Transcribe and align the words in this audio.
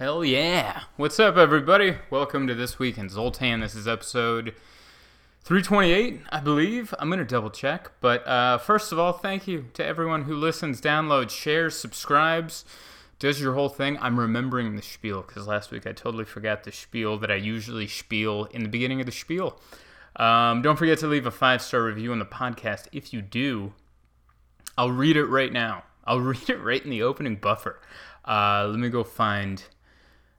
Hell 0.00 0.24
yeah. 0.24 0.84
What's 0.96 1.20
up, 1.20 1.36
everybody? 1.36 1.98
Welcome 2.08 2.46
to 2.46 2.54
This 2.54 2.78
Week 2.78 2.96
in 2.96 3.10
Zoltan. 3.10 3.60
This 3.60 3.74
is 3.74 3.86
episode 3.86 4.54
328, 5.42 6.22
I 6.30 6.40
believe. 6.40 6.94
I'm 6.98 7.10
going 7.10 7.18
to 7.18 7.24
double 7.26 7.50
check. 7.50 7.92
But 8.00 8.26
uh, 8.26 8.56
first 8.56 8.92
of 8.92 8.98
all, 8.98 9.12
thank 9.12 9.46
you 9.46 9.66
to 9.74 9.84
everyone 9.84 10.22
who 10.22 10.34
listens, 10.34 10.80
downloads, 10.80 11.28
shares, 11.28 11.76
subscribes, 11.78 12.64
does 13.18 13.42
your 13.42 13.52
whole 13.52 13.68
thing. 13.68 13.98
I'm 14.00 14.18
remembering 14.18 14.74
the 14.74 14.80
spiel 14.80 15.20
because 15.20 15.46
last 15.46 15.70
week 15.70 15.86
I 15.86 15.92
totally 15.92 16.24
forgot 16.24 16.64
the 16.64 16.72
spiel 16.72 17.18
that 17.18 17.30
I 17.30 17.34
usually 17.34 17.86
spiel 17.86 18.46
in 18.52 18.62
the 18.62 18.70
beginning 18.70 19.00
of 19.00 19.06
the 19.06 19.12
spiel. 19.12 19.60
Um, 20.16 20.62
don't 20.62 20.78
forget 20.78 20.98
to 21.00 21.08
leave 21.08 21.26
a 21.26 21.30
five 21.30 21.60
star 21.60 21.82
review 21.82 22.10
on 22.12 22.20
the 22.20 22.24
podcast. 22.24 22.86
If 22.90 23.12
you 23.12 23.20
do, 23.20 23.74
I'll 24.78 24.92
read 24.92 25.18
it 25.18 25.26
right 25.26 25.52
now. 25.52 25.84
I'll 26.06 26.20
read 26.20 26.48
it 26.48 26.56
right 26.56 26.82
in 26.82 26.88
the 26.88 27.02
opening 27.02 27.36
buffer. 27.36 27.82
Uh, 28.24 28.66
let 28.66 28.78
me 28.78 28.88
go 28.88 29.04
find 29.04 29.62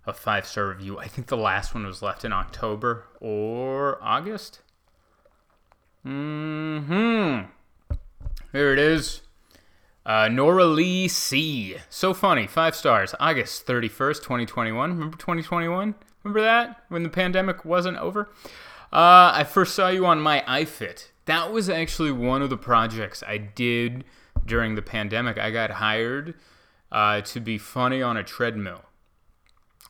a 0.06 0.14
five 0.14 0.46
star 0.46 0.68
review. 0.68 1.00
I 1.00 1.08
think 1.08 1.28
the 1.28 1.38
last 1.38 1.74
one 1.74 1.86
was 1.86 2.02
left 2.02 2.26
in 2.26 2.34
October 2.34 3.06
or 3.20 3.98
August. 4.02 4.62
Hmm. 6.04 7.42
There 8.52 8.74
it 8.74 8.80
is. 8.80 9.22
Uh, 10.06 10.28
Nora 10.28 10.66
Lee 10.66 11.08
C. 11.08 11.78
So 11.90 12.14
funny. 12.14 12.48
Five 12.48 12.76
stars. 12.76 13.14
August 13.20 13.68
31st, 13.68 14.18
2021. 14.18 14.92
Remember 14.92 15.18
2021? 15.18 15.96
Remember 16.24 16.42
that? 16.42 16.84
When 16.90 17.04
the 17.04 17.10
pandemic 17.10 17.64
wasn't 17.64 17.98
over? 17.98 18.30
Uh, 18.92 19.32
I 19.34 19.46
first 19.48 19.76
saw 19.76 19.90
you 19.90 20.06
on 20.06 20.20
my 20.20 20.44
iFit. 20.48 21.08
That 21.26 21.54
was 21.54 21.70
actually 21.70 22.12
one 22.12 22.42
of 22.42 22.50
the 22.50 22.58
projects 22.58 23.24
I 23.26 23.38
did 23.38 24.04
during 24.46 24.76
the 24.76 24.82
pandemic. 24.82 25.38
I 25.38 25.52
got 25.52 25.72
hired 25.72 26.34
uh, 26.92 27.22
to 27.22 27.40
be 27.40 27.58
funny 27.58 28.02
on 28.02 28.18
a 28.18 28.24
treadmill. 28.24 28.84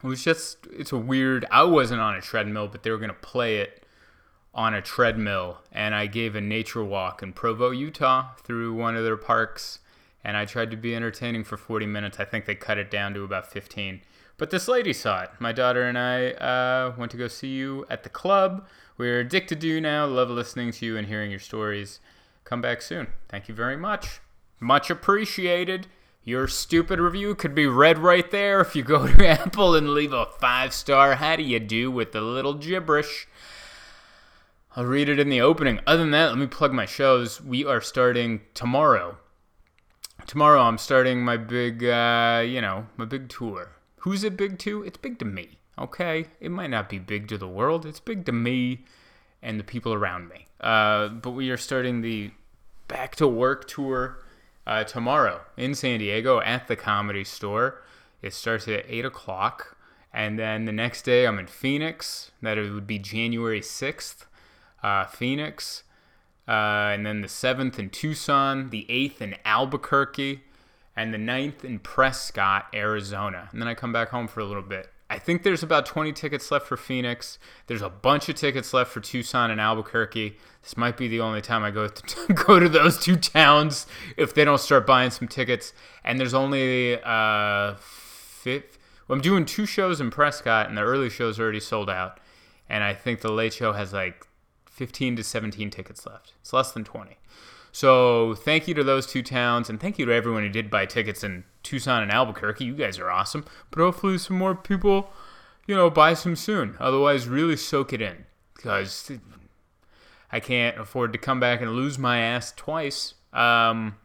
It 0.03 0.07
was 0.07 0.23
just, 0.23 0.67
it's 0.71 0.91
a 0.91 0.97
weird, 0.97 1.45
I 1.51 1.63
wasn't 1.63 2.01
on 2.01 2.15
a 2.15 2.21
treadmill, 2.21 2.67
but 2.67 2.83
they 2.83 2.89
were 2.89 2.97
going 2.97 3.09
to 3.09 3.13
play 3.13 3.57
it 3.57 3.85
on 4.53 4.73
a 4.73 4.81
treadmill. 4.81 5.59
And 5.71 5.93
I 5.93 6.07
gave 6.07 6.35
a 6.35 6.41
nature 6.41 6.83
walk 6.83 7.21
in 7.21 7.33
Provo, 7.33 7.71
Utah 7.71 8.33
through 8.43 8.73
one 8.73 8.95
of 8.95 9.03
their 9.03 9.17
parks. 9.17 9.79
And 10.23 10.37
I 10.37 10.45
tried 10.45 10.71
to 10.71 10.77
be 10.77 10.95
entertaining 10.95 11.43
for 11.43 11.57
40 11.57 11.85
minutes. 11.85 12.19
I 12.19 12.25
think 12.25 12.45
they 12.45 12.55
cut 12.55 12.77
it 12.77 12.91
down 12.91 13.13
to 13.13 13.23
about 13.23 13.51
15. 13.51 14.01
But 14.37 14.49
this 14.49 14.67
lady 14.67 14.93
saw 14.93 15.21
it. 15.21 15.29
My 15.39 15.51
daughter 15.51 15.83
and 15.83 15.97
I 15.97 16.31
uh, 16.31 16.93
went 16.97 17.11
to 17.11 17.17
go 17.17 17.27
see 17.27 17.49
you 17.49 17.85
at 17.89 18.03
the 18.03 18.09
club. 18.09 18.67
We're 18.97 19.19
addicted 19.19 19.61
to 19.61 19.67
you 19.67 19.79
now. 19.81 20.05
Love 20.05 20.29
listening 20.29 20.71
to 20.71 20.85
you 20.85 20.97
and 20.97 21.07
hearing 21.07 21.29
your 21.29 21.39
stories. 21.39 21.99
Come 22.43 22.61
back 22.61 22.81
soon. 22.81 23.07
Thank 23.29 23.47
you 23.47 23.55
very 23.55 23.77
much. 23.77 24.19
Much 24.59 24.89
appreciated. 24.89 25.87
Your 26.23 26.47
stupid 26.47 26.99
review 26.99 27.33
could 27.33 27.55
be 27.55 27.65
read 27.65 27.97
right 27.97 28.29
there 28.29 28.61
if 28.61 28.75
you 28.75 28.83
go 28.83 29.07
to 29.07 29.27
Apple 29.41 29.73
and 29.73 29.89
leave 29.89 30.13
a 30.13 30.27
five 30.27 30.71
star 30.71 31.15
how 31.15 31.35
do 31.35 31.41
you 31.41 31.59
do 31.59 31.89
with 31.89 32.11
the 32.11 32.21
little 32.21 32.53
gibberish. 32.53 33.27
I'll 34.75 34.85
read 34.85 35.09
it 35.09 35.19
in 35.19 35.29
the 35.29 35.41
opening. 35.41 35.79
Other 35.87 36.03
than 36.03 36.11
that, 36.11 36.29
let 36.29 36.37
me 36.37 36.45
plug 36.45 36.73
my 36.73 36.85
shows. 36.85 37.41
We 37.41 37.65
are 37.65 37.81
starting 37.81 38.41
tomorrow. 38.53 39.17
Tomorrow, 40.27 40.61
I'm 40.61 40.77
starting 40.77 41.25
my 41.25 41.37
big, 41.37 41.83
uh, 41.83 42.43
you 42.45 42.61
know, 42.61 42.85
my 42.97 43.05
big 43.05 43.27
tour. 43.27 43.71
Who's 43.97 44.23
it 44.23 44.37
big 44.37 44.59
to? 44.59 44.83
It's 44.83 44.97
big 44.97 45.17
to 45.19 45.25
me, 45.25 45.57
okay? 45.77 46.27
It 46.39 46.51
might 46.51 46.69
not 46.69 46.87
be 46.87 46.99
big 46.99 47.27
to 47.29 47.37
the 47.37 47.47
world, 47.47 47.85
it's 47.85 47.99
big 47.99 48.25
to 48.27 48.31
me 48.31 48.85
and 49.41 49.59
the 49.59 49.63
people 49.63 49.91
around 49.91 50.29
me. 50.29 50.45
Uh, 50.59 51.07
but 51.07 51.31
we 51.31 51.49
are 51.49 51.57
starting 51.57 52.01
the 52.01 52.29
back 52.87 53.15
to 53.15 53.27
work 53.27 53.67
tour 53.67 54.19
uh, 54.71 54.85
tomorrow 54.85 55.41
in 55.57 55.75
San 55.75 55.99
Diego 55.99 56.39
at 56.39 56.69
the 56.69 56.77
Comedy 56.77 57.25
Store. 57.25 57.81
It 58.21 58.33
starts 58.33 58.69
at 58.69 58.85
8 58.87 59.03
o'clock. 59.03 59.75
And 60.13 60.39
then 60.39 60.63
the 60.63 60.71
next 60.71 61.01
day, 61.01 61.27
I'm 61.27 61.39
in 61.39 61.47
Phoenix. 61.47 62.31
That 62.41 62.57
would 62.57 62.87
be 62.87 62.97
January 62.97 63.59
6th, 63.59 64.25
uh, 64.81 65.05
Phoenix. 65.05 65.83
Uh, 66.47 66.91
and 66.93 67.05
then 67.05 67.19
the 67.19 67.27
7th 67.27 67.79
in 67.79 67.89
Tucson, 67.89 68.69
the 68.69 68.85
8th 68.89 69.19
in 69.19 69.35
Albuquerque, 69.43 70.43
and 70.95 71.13
the 71.13 71.17
9th 71.17 71.65
in 71.65 71.79
Prescott, 71.79 72.67
Arizona. 72.73 73.49
And 73.51 73.61
then 73.61 73.67
I 73.67 73.73
come 73.73 73.91
back 73.91 74.09
home 74.09 74.29
for 74.29 74.39
a 74.39 74.45
little 74.45 74.63
bit. 74.63 74.89
I 75.11 75.19
think 75.19 75.43
there's 75.43 75.61
about 75.61 75.85
20 75.85 76.13
tickets 76.13 76.49
left 76.51 76.65
for 76.65 76.77
Phoenix. 76.77 77.37
There's 77.67 77.81
a 77.81 77.89
bunch 77.89 78.29
of 78.29 78.35
tickets 78.35 78.73
left 78.73 78.91
for 78.91 79.01
Tucson 79.01 79.51
and 79.51 79.59
Albuquerque. 79.59 80.37
This 80.63 80.77
might 80.77 80.95
be 80.95 81.09
the 81.09 81.19
only 81.19 81.41
time 81.41 81.65
I 81.65 81.71
go 81.71 81.89
to 81.89 82.33
go 82.33 82.61
to 82.61 82.69
those 82.69 82.97
two 82.97 83.17
towns 83.17 83.87
if 84.15 84.33
they 84.33 84.45
don't 84.45 84.61
start 84.61 84.87
buying 84.87 85.11
some 85.11 85.27
tickets. 85.27 85.73
And 86.05 86.17
there's 86.17 86.33
only 86.33 86.97
uh, 87.03 87.75
fifth. 87.75 88.79
Well, 89.05 89.17
I'm 89.17 89.21
doing 89.21 89.43
two 89.43 89.65
shows 89.65 89.99
in 89.99 90.11
Prescott, 90.11 90.69
and 90.69 90.77
the 90.77 90.81
early 90.81 91.09
show's 91.09 91.41
already 91.41 91.59
sold 91.59 91.89
out. 91.89 92.21
And 92.69 92.81
I 92.81 92.93
think 92.93 93.19
the 93.19 93.33
late 93.33 93.51
show 93.51 93.73
has 93.73 93.91
like 93.91 94.25
15 94.67 95.17
to 95.17 95.25
17 95.25 95.71
tickets 95.71 96.05
left. 96.05 96.31
It's 96.39 96.53
less 96.53 96.71
than 96.71 96.85
20. 96.85 97.17
So 97.71 98.35
thank 98.35 98.67
you 98.67 98.73
to 98.73 98.83
those 98.83 99.05
two 99.05 99.23
towns, 99.23 99.69
and 99.69 99.79
thank 99.79 99.97
you 99.97 100.05
to 100.05 100.13
everyone 100.13 100.43
who 100.43 100.49
did 100.49 100.69
buy 100.69 100.85
tickets 100.85 101.23
in 101.23 101.45
Tucson 101.63 102.03
and 102.03 102.11
Albuquerque. 102.11 102.65
You 102.65 102.75
guys 102.75 102.99
are 102.99 103.09
awesome. 103.09 103.45
But 103.69 103.81
hopefully, 103.81 104.17
some 104.17 104.37
more 104.37 104.55
people, 104.55 105.11
you 105.67 105.75
know, 105.75 105.89
buy 105.89 106.13
some 106.13 106.35
soon. 106.35 106.75
Otherwise, 106.79 107.27
really 107.27 107.55
soak 107.55 107.93
it 107.93 108.01
in 108.01 108.25
because 108.55 109.11
I 110.31 110.39
can't 110.39 110.79
afford 110.79 111.13
to 111.13 111.19
come 111.19 111.39
back 111.39 111.61
and 111.61 111.71
lose 111.71 111.97
my 111.97 112.19
ass 112.19 112.51
twice. 112.51 113.13
Um, 113.33 113.95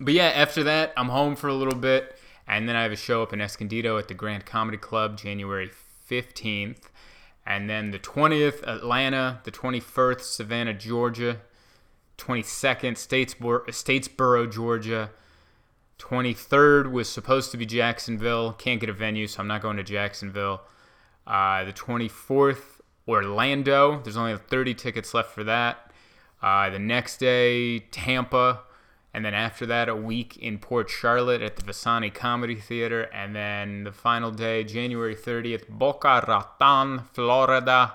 but 0.00 0.14
yeah, 0.14 0.28
after 0.28 0.64
that, 0.64 0.92
I'm 0.96 1.08
home 1.08 1.36
for 1.36 1.48
a 1.48 1.54
little 1.54 1.78
bit, 1.78 2.16
and 2.46 2.68
then 2.68 2.76
I 2.76 2.82
have 2.82 2.92
a 2.92 2.96
show 2.96 3.22
up 3.22 3.32
in 3.32 3.40
Escondido 3.40 3.98
at 3.98 4.08
the 4.08 4.14
Grand 4.14 4.46
Comedy 4.46 4.78
Club 4.78 5.16
January 5.16 5.70
15th. 6.10 6.88
And 7.46 7.68
then 7.70 7.90
the 7.90 7.98
20th, 7.98 8.62
Atlanta, 8.62 9.40
the 9.44 9.50
21st, 9.50 10.20
Savannah, 10.20 10.74
Georgia, 10.74 11.40
22nd, 12.20 12.96
Statesboro, 12.96 13.66
Statesboro, 13.68 14.52
Georgia. 14.52 15.10
23rd 15.98 16.90
was 16.90 17.08
supposed 17.08 17.50
to 17.50 17.56
be 17.56 17.66
Jacksonville. 17.66 18.52
Can't 18.52 18.80
get 18.80 18.88
a 18.88 18.92
venue, 18.92 19.26
so 19.26 19.40
I'm 19.40 19.48
not 19.48 19.62
going 19.62 19.76
to 19.76 19.82
Jacksonville. 19.82 20.62
Uh, 21.26 21.64
the 21.64 21.72
24th, 21.72 22.80
Orlando. 23.06 24.00
There's 24.02 24.16
only 24.16 24.36
30 24.36 24.74
tickets 24.74 25.14
left 25.14 25.30
for 25.30 25.44
that. 25.44 25.92
Uh, 26.42 26.70
the 26.70 26.78
next 26.78 27.18
day, 27.18 27.80
Tampa. 27.80 28.62
And 29.12 29.24
then 29.24 29.34
after 29.34 29.66
that, 29.66 29.88
a 29.88 29.96
week 29.96 30.36
in 30.36 30.58
Port 30.58 30.88
Charlotte 30.88 31.42
at 31.42 31.56
the 31.56 31.62
Visani 31.62 32.12
Comedy 32.12 32.54
Theater. 32.54 33.02
And 33.12 33.34
then 33.34 33.84
the 33.84 33.92
final 33.92 34.30
day, 34.30 34.64
January 34.64 35.16
30th, 35.16 35.68
Boca 35.68 36.24
Raton, 36.26 37.00
Florida, 37.12 37.94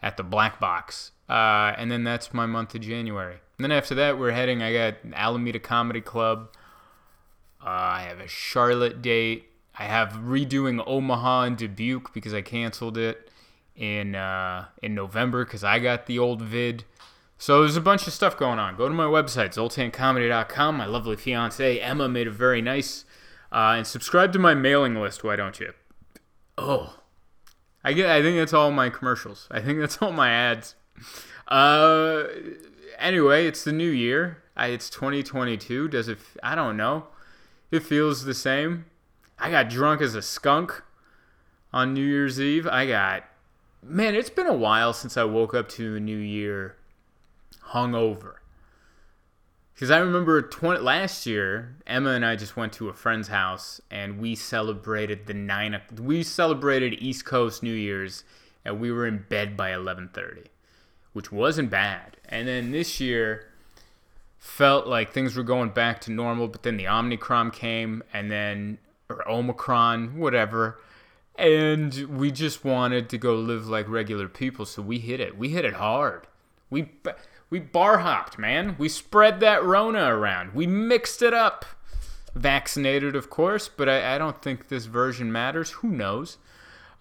at 0.00 0.16
the 0.16 0.22
Black 0.22 0.60
Box. 0.60 1.10
Uh, 1.28 1.74
and 1.76 1.90
then 1.90 2.04
that's 2.04 2.32
my 2.32 2.46
month 2.46 2.74
of 2.74 2.80
January. 2.80 3.38
And 3.58 3.64
then 3.64 3.72
after 3.72 3.94
that, 3.94 4.18
we're 4.18 4.32
heading. 4.32 4.62
I 4.62 4.72
got 4.72 4.94
Alameda 5.14 5.58
Comedy 5.58 6.00
Club. 6.00 6.50
Uh, 7.60 7.68
I 7.68 8.02
have 8.08 8.20
a 8.20 8.28
Charlotte 8.28 9.00
date. 9.00 9.46
I 9.78 9.84
have 9.84 10.12
redoing 10.12 10.82
Omaha 10.86 11.42
and 11.42 11.56
Dubuque 11.56 12.12
because 12.12 12.32
I 12.32 12.42
canceled 12.42 12.96
it 12.96 13.30
in 13.74 14.14
uh, 14.14 14.66
in 14.82 14.94
November 14.94 15.44
because 15.44 15.64
I 15.64 15.78
got 15.78 16.06
the 16.06 16.18
old 16.18 16.42
vid. 16.42 16.84
So 17.38 17.60
there's 17.60 17.76
a 17.76 17.82
bunch 17.82 18.06
of 18.06 18.12
stuff 18.12 18.36
going 18.36 18.58
on. 18.58 18.76
Go 18.76 18.88
to 18.88 18.94
my 18.94 19.04
website, 19.04 19.54
zoltancomedy.com. 19.54 20.76
My 20.76 20.86
lovely 20.86 21.16
fiance 21.16 21.78
Emma 21.80 22.08
made 22.08 22.26
it 22.26 22.32
very 22.32 22.62
nice. 22.62 23.04
Uh, 23.52 23.74
and 23.76 23.86
subscribe 23.86 24.32
to 24.32 24.38
my 24.38 24.54
mailing 24.54 24.94
list. 24.94 25.22
Why 25.22 25.36
don't 25.36 25.60
you? 25.60 25.72
Oh, 26.56 26.94
I 27.84 27.92
get. 27.92 28.08
I 28.08 28.22
think 28.22 28.38
that's 28.38 28.54
all 28.54 28.70
my 28.70 28.90
commercials. 28.90 29.46
I 29.50 29.60
think 29.60 29.78
that's 29.78 29.98
all 29.98 30.12
my 30.12 30.30
ads. 30.30 30.74
Uh, 31.48 32.24
anyway, 32.98 33.46
it's 33.46 33.64
the 33.64 33.72
new 33.72 33.90
year. 33.90 34.42
I, 34.56 34.68
it's 34.68 34.90
2022. 34.90 35.88
Does 35.88 36.08
it? 36.08 36.18
I 36.42 36.54
don't 36.54 36.76
know. 36.76 37.06
It 37.70 37.82
feels 37.82 38.24
the 38.24 38.34
same. 38.34 38.86
I 39.38 39.50
got 39.50 39.68
drunk 39.68 40.00
as 40.00 40.14
a 40.14 40.22
skunk 40.22 40.82
on 41.72 41.92
New 41.92 42.04
Year's 42.04 42.40
Eve. 42.40 42.66
I 42.66 42.86
got. 42.86 43.24
Man, 43.82 44.14
it's 44.14 44.30
been 44.30 44.46
a 44.46 44.54
while 44.54 44.92
since 44.92 45.16
I 45.16 45.24
woke 45.24 45.54
up 45.54 45.68
to 45.70 45.96
a 45.96 46.00
new 46.00 46.16
year 46.16 46.76
hungover. 47.68 48.36
Because 49.74 49.90
I 49.90 49.98
remember 49.98 50.40
20, 50.40 50.80
last 50.80 51.26
year, 51.26 51.76
Emma 51.86 52.10
and 52.10 52.24
I 52.24 52.34
just 52.34 52.56
went 52.56 52.72
to 52.74 52.88
a 52.88 52.94
friend's 52.94 53.28
house 53.28 53.78
and 53.90 54.18
we 54.18 54.34
celebrated 54.34 55.26
the 55.26 55.34
nine. 55.34 55.78
We 56.00 56.22
celebrated 56.22 56.96
East 56.98 57.26
Coast 57.26 57.62
New 57.62 57.74
Year's, 57.74 58.24
and 58.64 58.80
we 58.80 58.90
were 58.90 59.06
in 59.06 59.26
bed 59.28 59.54
by 59.54 59.70
11:30, 59.72 60.46
which 61.16 61.32
wasn't 61.32 61.70
bad. 61.70 62.18
And 62.28 62.46
then 62.46 62.72
this 62.72 63.00
year, 63.00 63.48
felt 64.38 64.86
like 64.86 65.12
things 65.12 65.34
were 65.34 65.42
going 65.42 65.70
back 65.70 66.00
to 66.02 66.12
normal, 66.12 66.46
but 66.46 66.62
then 66.62 66.76
the 66.76 66.86
Omicron 66.86 67.50
came, 67.50 68.02
and 68.12 68.30
then 68.30 68.78
or 69.08 69.26
Omicron, 69.28 70.18
whatever, 70.18 70.78
and 71.36 71.94
we 72.20 72.30
just 72.30 72.64
wanted 72.64 73.08
to 73.08 73.18
go 73.18 73.34
live 73.34 73.66
like 73.66 73.88
regular 73.88 74.28
people, 74.28 74.64
so 74.66 74.82
we 74.82 74.98
hit 74.98 75.18
it. 75.20 75.38
We 75.38 75.48
hit 75.48 75.64
it 75.64 75.74
hard. 75.74 76.26
We 76.70 76.90
we 77.50 77.60
bar 77.60 77.98
hopped, 77.98 78.38
man. 78.38 78.76
We 78.78 78.88
spread 78.88 79.40
that 79.40 79.64
Rona 79.64 80.14
around. 80.14 80.52
We 80.54 80.66
mixed 80.66 81.22
it 81.22 81.32
up. 81.32 81.64
vaccinated, 82.36 83.16
of 83.16 83.30
course, 83.30 83.68
but 83.68 83.88
I, 83.88 84.14
I 84.14 84.18
don't 84.18 84.40
think 84.42 84.68
this 84.68 84.86
version 84.86 85.32
matters. 85.32 85.70
Who 85.70 85.88
knows? 85.88 86.38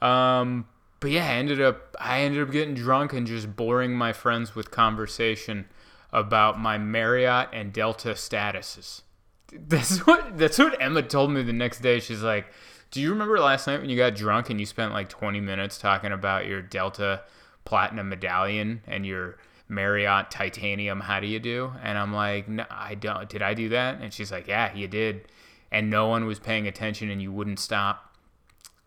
Um, 0.01 0.67
but 1.05 1.11
yeah, 1.11 1.27
I 1.27 1.33
ended 1.35 1.61
up 1.61 1.95
I 1.99 2.21
ended 2.21 2.41
up 2.41 2.51
getting 2.51 2.73
drunk 2.73 3.13
and 3.13 3.27
just 3.27 3.55
boring 3.55 3.93
my 3.93 4.11
friends 4.11 4.55
with 4.55 4.71
conversation 4.71 5.65
about 6.11 6.59
my 6.59 6.79
Marriott 6.79 7.49
and 7.53 7.71
Delta 7.71 8.13
statuses. 8.13 9.03
That's 9.53 9.99
what 10.07 10.35
that's 10.35 10.57
what 10.57 10.81
Emma 10.81 11.03
told 11.03 11.29
me 11.29 11.43
the 11.43 11.53
next 11.53 11.81
day. 11.81 11.99
She's 11.99 12.23
like, 12.23 12.47
"Do 12.89 12.99
you 12.99 13.11
remember 13.11 13.39
last 13.39 13.67
night 13.67 13.81
when 13.81 13.91
you 13.91 13.95
got 13.95 14.15
drunk 14.15 14.49
and 14.49 14.59
you 14.59 14.65
spent 14.65 14.93
like 14.93 15.07
20 15.07 15.39
minutes 15.41 15.77
talking 15.77 16.11
about 16.11 16.47
your 16.47 16.63
Delta 16.63 17.21
Platinum 17.65 18.09
medallion 18.09 18.81
and 18.87 19.05
your 19.05 19.37
Marriott 19.69 20.31
Titanium? 20.31 21.01
How 21.01 21.19
do 21.19 21.27
you 21.27 21.39
do?" 21.39 21.71
And 21.83 21.99
I'm 21.99 22.13
like, 22.13 22.49
"No, 22.49 22.65
I 22.71 22.95
don't. 22.95 23.29
Did 23.29 23.43
I 23.43 23.53
do 23.53 23.69
that?" 23.69 24.01
And 24.01 24.11
she's 24.11 24.31
like, 24.31 24.47
"Yeah, 24.47 24.73
you 24.73 24.87
did." 24.87 25.27
And 25.71 25.91
no 25.91 26.07
one 26.07 26.25
was 26.25 26.39
paying 26.39 26.67
attention, 26.67 27.11
and 27.11 27.21
you 27.21 27.31
wouldn't 27.31 27.59
stop. 27.59 28.11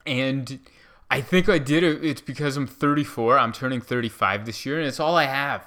And 0.04 0.58
I 1.10 1.20
think 1.20 1.48
I 1.48 1.58
did 1.58 1.82
it. 1.82 2.04
It's 2.04 2.20
because 2.20 2.56
I'm 2.56 2.66
34. 2.66 3.38
I'm 3.38 3.52
turning 3.52 3.80
35 3.80 4.44
this 4.44 4.66
year, 4.66 4.78
and 4.78 4.86
it's 4.86 5.00
all 5.00 5.16
I 5.16 5.24
have. 5.24 5.66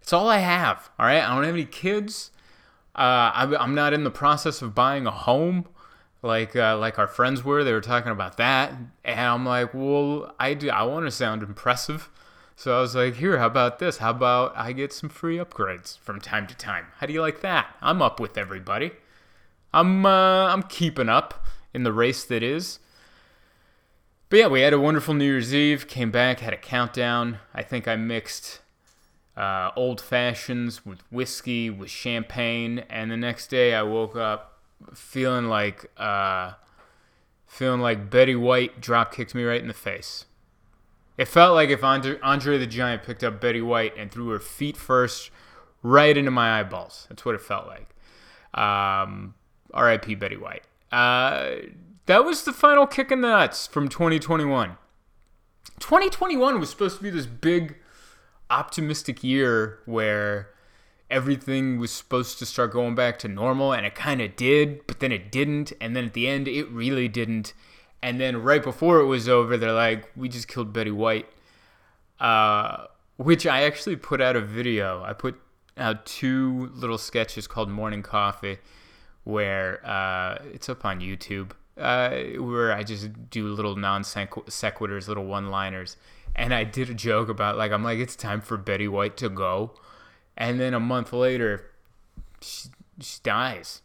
It's 0.00 0.12
all 0.12 0.28
I 0.28 0.38
have. 0.38 0.90
All 0.98 1.06
right. 1.06 1.22
I 1.22 1.34
don't 1.34 1.44
have 1.44 1.54
any 1.54 1.64
kids. 1.64 2.30
Uh, 2.94 3.30
I'm 3.34 3.74
not 3.74 3.92
in 3.92 4.04
the 4.04 4.10
process 4.10 4.60
of 4.62 4.74
buying 4.74 5.06
a 5.06 5.10
home 5.10 5.66
like 6.22 6.54
uh, 6.54 6.78
like 6.78 6.98
our 6.98 7.08
friends 7.08 7.44
were. 7.44 7.64
They 7.64 7.72
were 7.72 7.80
talking 7.80 8.12
about 8.12 8.36
that, 8.36 8.72
and 9.04 9.20
I'm 9.20 9.44
like, 9.44 9.74
well, 9.74 10.34
I 10.38 10.54
do. 10.54 10.70
I 10.70 10.84
want 10.84 11.06
to 11.06 11.10
sound 11.10 11.42
impressive, 11.42 12.08
so 12.56 12.76
I 12.78 12.80
was 12.80 12.94
like, 12.94 13.16
here, 13.16 13.38
how 13.38 13.46
about 13.46 13.78
this? 13.78 13.98
How 13.98 14.10
about 14.10 14.56
I 14.56 14.72
get 14.72 14.92
some 14.92 15.08
free 15.08 15.36
upgrades 15.38 15.98
from 15.98 16.20
time 16.20 16.46
to 16.46 16.54
time? 16.54 16.86
How 16.98 17.06
do 17.06 17.12
you 17.12 17.20
like 17.20 17.40
that? 17.40 17.74
I'm 17.82 18.00
up 18.00 18.20
with 18.20 18.38
everybody. 18.38 18.92
I'm 19.74 20.06
uh, 20.06 20.46
I'm 20.46 20.62
keeping 20.62 21.08
up 21.08 21.44
in 21.74 21.82
the 21.82 21.92
race 21.92 22.24
that 22.24 22.42
is. 22.42 22.78
But 24.32 24.38
yeah, 24.38 24.46
we 24.46 24.62
had 24.62 24.72
a 24.72 24.80
wonderful 24.80 25.12
New 25.12 25.26
Year's 25.26 25.54
Eve. 25.54 25.86
Came 25.86 26.10
back, 26.10 26.40
had 26.40 26.54
a 26.54 26.56
countdown. 26.56 27.40
I 27.52 27.62
think 27.62 27.86
I 27.86 27.96
mixed 27.96 28.60
uh, 29.36 29.72
old 29.76 30.00
fashions 30.00 30.86
with 30.86 31.00
whiskey, 31.12 31.68
with 31.68 31.90
champagne, 31.90 32.78
and 32.88 33.10
the 33.10 33.18
next 33.18 33.48
day 33.48 33.74
I 33.74 33.82
woke 33.82 34.16
up 34.16 34.58
feeling 34.94 35.48
like 35.48 35.90
uh, 35.98 36.52
feeling 37.46 37.82
like 37.82 38.08
Betty 38.08 38.34
White 38.34 38.80
drop 38.80 39.12
kicked 39.14 39.34
me 39.34 39.42
right 39.44 39.60
in 39.60 39.68
the 39.68 39.74
face. 39.74 40.24
It 41.18 41.28
felt 41.28 41.54
like 41.54 41.68
if 41.68 41.84
Andre, 41.84 42.18
Andre 42.22 42.56
the 42.56 42.66
Giant 42.66 43.02
picked 43.02 43.22
up 43.22 43.38
Betty 43.38 43.60
White 43.60 43.98
and 43.98 44.10
threw 44.10 44.28
her 44.30 44.40
feet 44.40 44.78
first 44.78 45.30
right 45.82 46.16
into 46.16 46.30
my 46.30 46.58
eyeballs. 46.58 47.06
That's 47.10 47.26
what 47.26 47.34
it 47.34 47.42
felt 47.42 47.66
like. 47.66 47.94
Um, 48.54 49.34
R.I.P. 49.74 50.14
Betty 50.14 50.38
White. 50.38 50.62
Uh, 50.90 51.50
that 52.06 52.24
was 52.24 52.44
the 52.44 52.52
final 52.52 52.86
kick 52.86 53.10
in 53.10 53.20
the 53.20 53.28
nuts 53.28 53.66
from 53.66 53.88
2021. 53.88 54.76
2021 55.78 56.60
was 56.60 56.70
supposed 56.70 56.96
to 56.96 57.02
be 57.02 57.10
this 57.10 57.26
big 57.26 57.76
optimistic 58.50 59.24
year 59.24 59.78
where 59.86 60.50
everything 61.10 61.78
was 61.78 61.90
supposed 61.90 62.38
to 62.38 62.46
start 62.46 62.72
going 62.72 62.94
back 62.94 63.18
to 63.18 63.28
normal 63.28 63.72
and 63.72 63.84
it 63.86 63.94
kind 63.94 64.20
of 64.20 64.34
did, 64.36 64.86
but 64.86 65.00
then 65.00 65.12
it 65.12 65.30
didn't. 65.30 65.72
And 65.80 65.94
then 65.94 66.06
at 66.06 66.14
the 66.14 66.28
end, 66.28 66.48
it 66.48 66.68
really 66.70 67.08
didn't. 67.08 67.52
And 68.02 68.20
then 68.20 68.42
right 68.42 68.62
before 68.62 68.98
it 69.00 69.06
was 69.06 69.28
over, 69.28 69.56
they're 69.56 69.72
like, 69.72 70.10
we 70.16 70.28
just 70.28 70.48
killed 70.48 70.72
Betty 70.72 70.90
White. 70.90 71.28
Uh, 72.18 72.86
which 73.16 73.46
I 73.46 73.62
actually 73.62 73.96
put 73.96 74.20
out 74.20 74.36
a 74.36 74.40
video. 74.40 75.02
I 75.02 75.12
put 75.12 75.40
out 75.76 76.06
two 76.06 76.70
little 76.74 76.98
sketches 76.98 77.46
called 77.46 77.68
Morning 77.70 78.02
Coffee, 78.02 78.58
where 79.24 79.84
uh, 79.86 80.38
it's 80.52 80.68
up 80.68 80.84
on 80.84 81.00
YouTube, 81.00 81.52
uh, 81.76 82.10
where 82.38 82.72
I 82.72 82.82
just 82.82 83.30
do 83.30 83.48
little 83.48 83.76
non 83.76 84.02
sequiturs, 84.02 85.08
little 85.08 85.24
one 85.24 85.48
liners 85.48 85.96
and 86.34 86.54
I 86.54 86.64
did 86.64 86.90
a 86.90 86.94
joke 86.94 87.28
about 87.28 87.56
like 87.56 87.72
I'm 87.72 87.84
like 87.84 87.98
it's 87.98 88.16
time 88.16 88.40
for 88.40 88.56
Betty 88.56 88.88
White 88.88 89.16
to 89.18 89.28
go, 89.28 89.74
and 90.36 90.58
then 90.58 90.74
a 90.74 90.80
month 90.80 91.12
later, 91.12 91.70
she, 92.40 92.68
she 93.00 93.18
dies, 93.22 93.82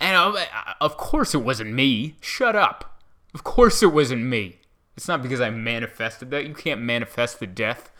and 0.00 0.16
I, 0.16 0.74
of 0.80 0.96
course 0.96 1.34
it 1.34 1.38
wasn't 1.38 1.72
me. 1.72 2.16
Shut 2.20 2.56
up. 2.56 3.00
Of 3.34 3.44
course 3.44 3.82
it 3.82 3.92
wasn't 3.92 4.22
me. 4.22 4.60
It's 4.96 5.08
not 5.08 5.22
because 5.22 5.40
I 5.40 5.50
manifested 5.50 6.30
that. 6.30 6.46
You 6.46 6.54
can't 6.54 6.80
manifest 6.80 7.38
the 7.38 7.46
death 7.46 7.90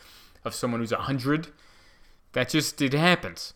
of 0.45 0.55
someone 0.55 0.81
who's 0.81 0.93
a 0.93 0.97
hundred. 0.97 1.49
That 2.33 2.49
just 2.49 2.81
it 2.81 2.93
happens. 2.93 3.55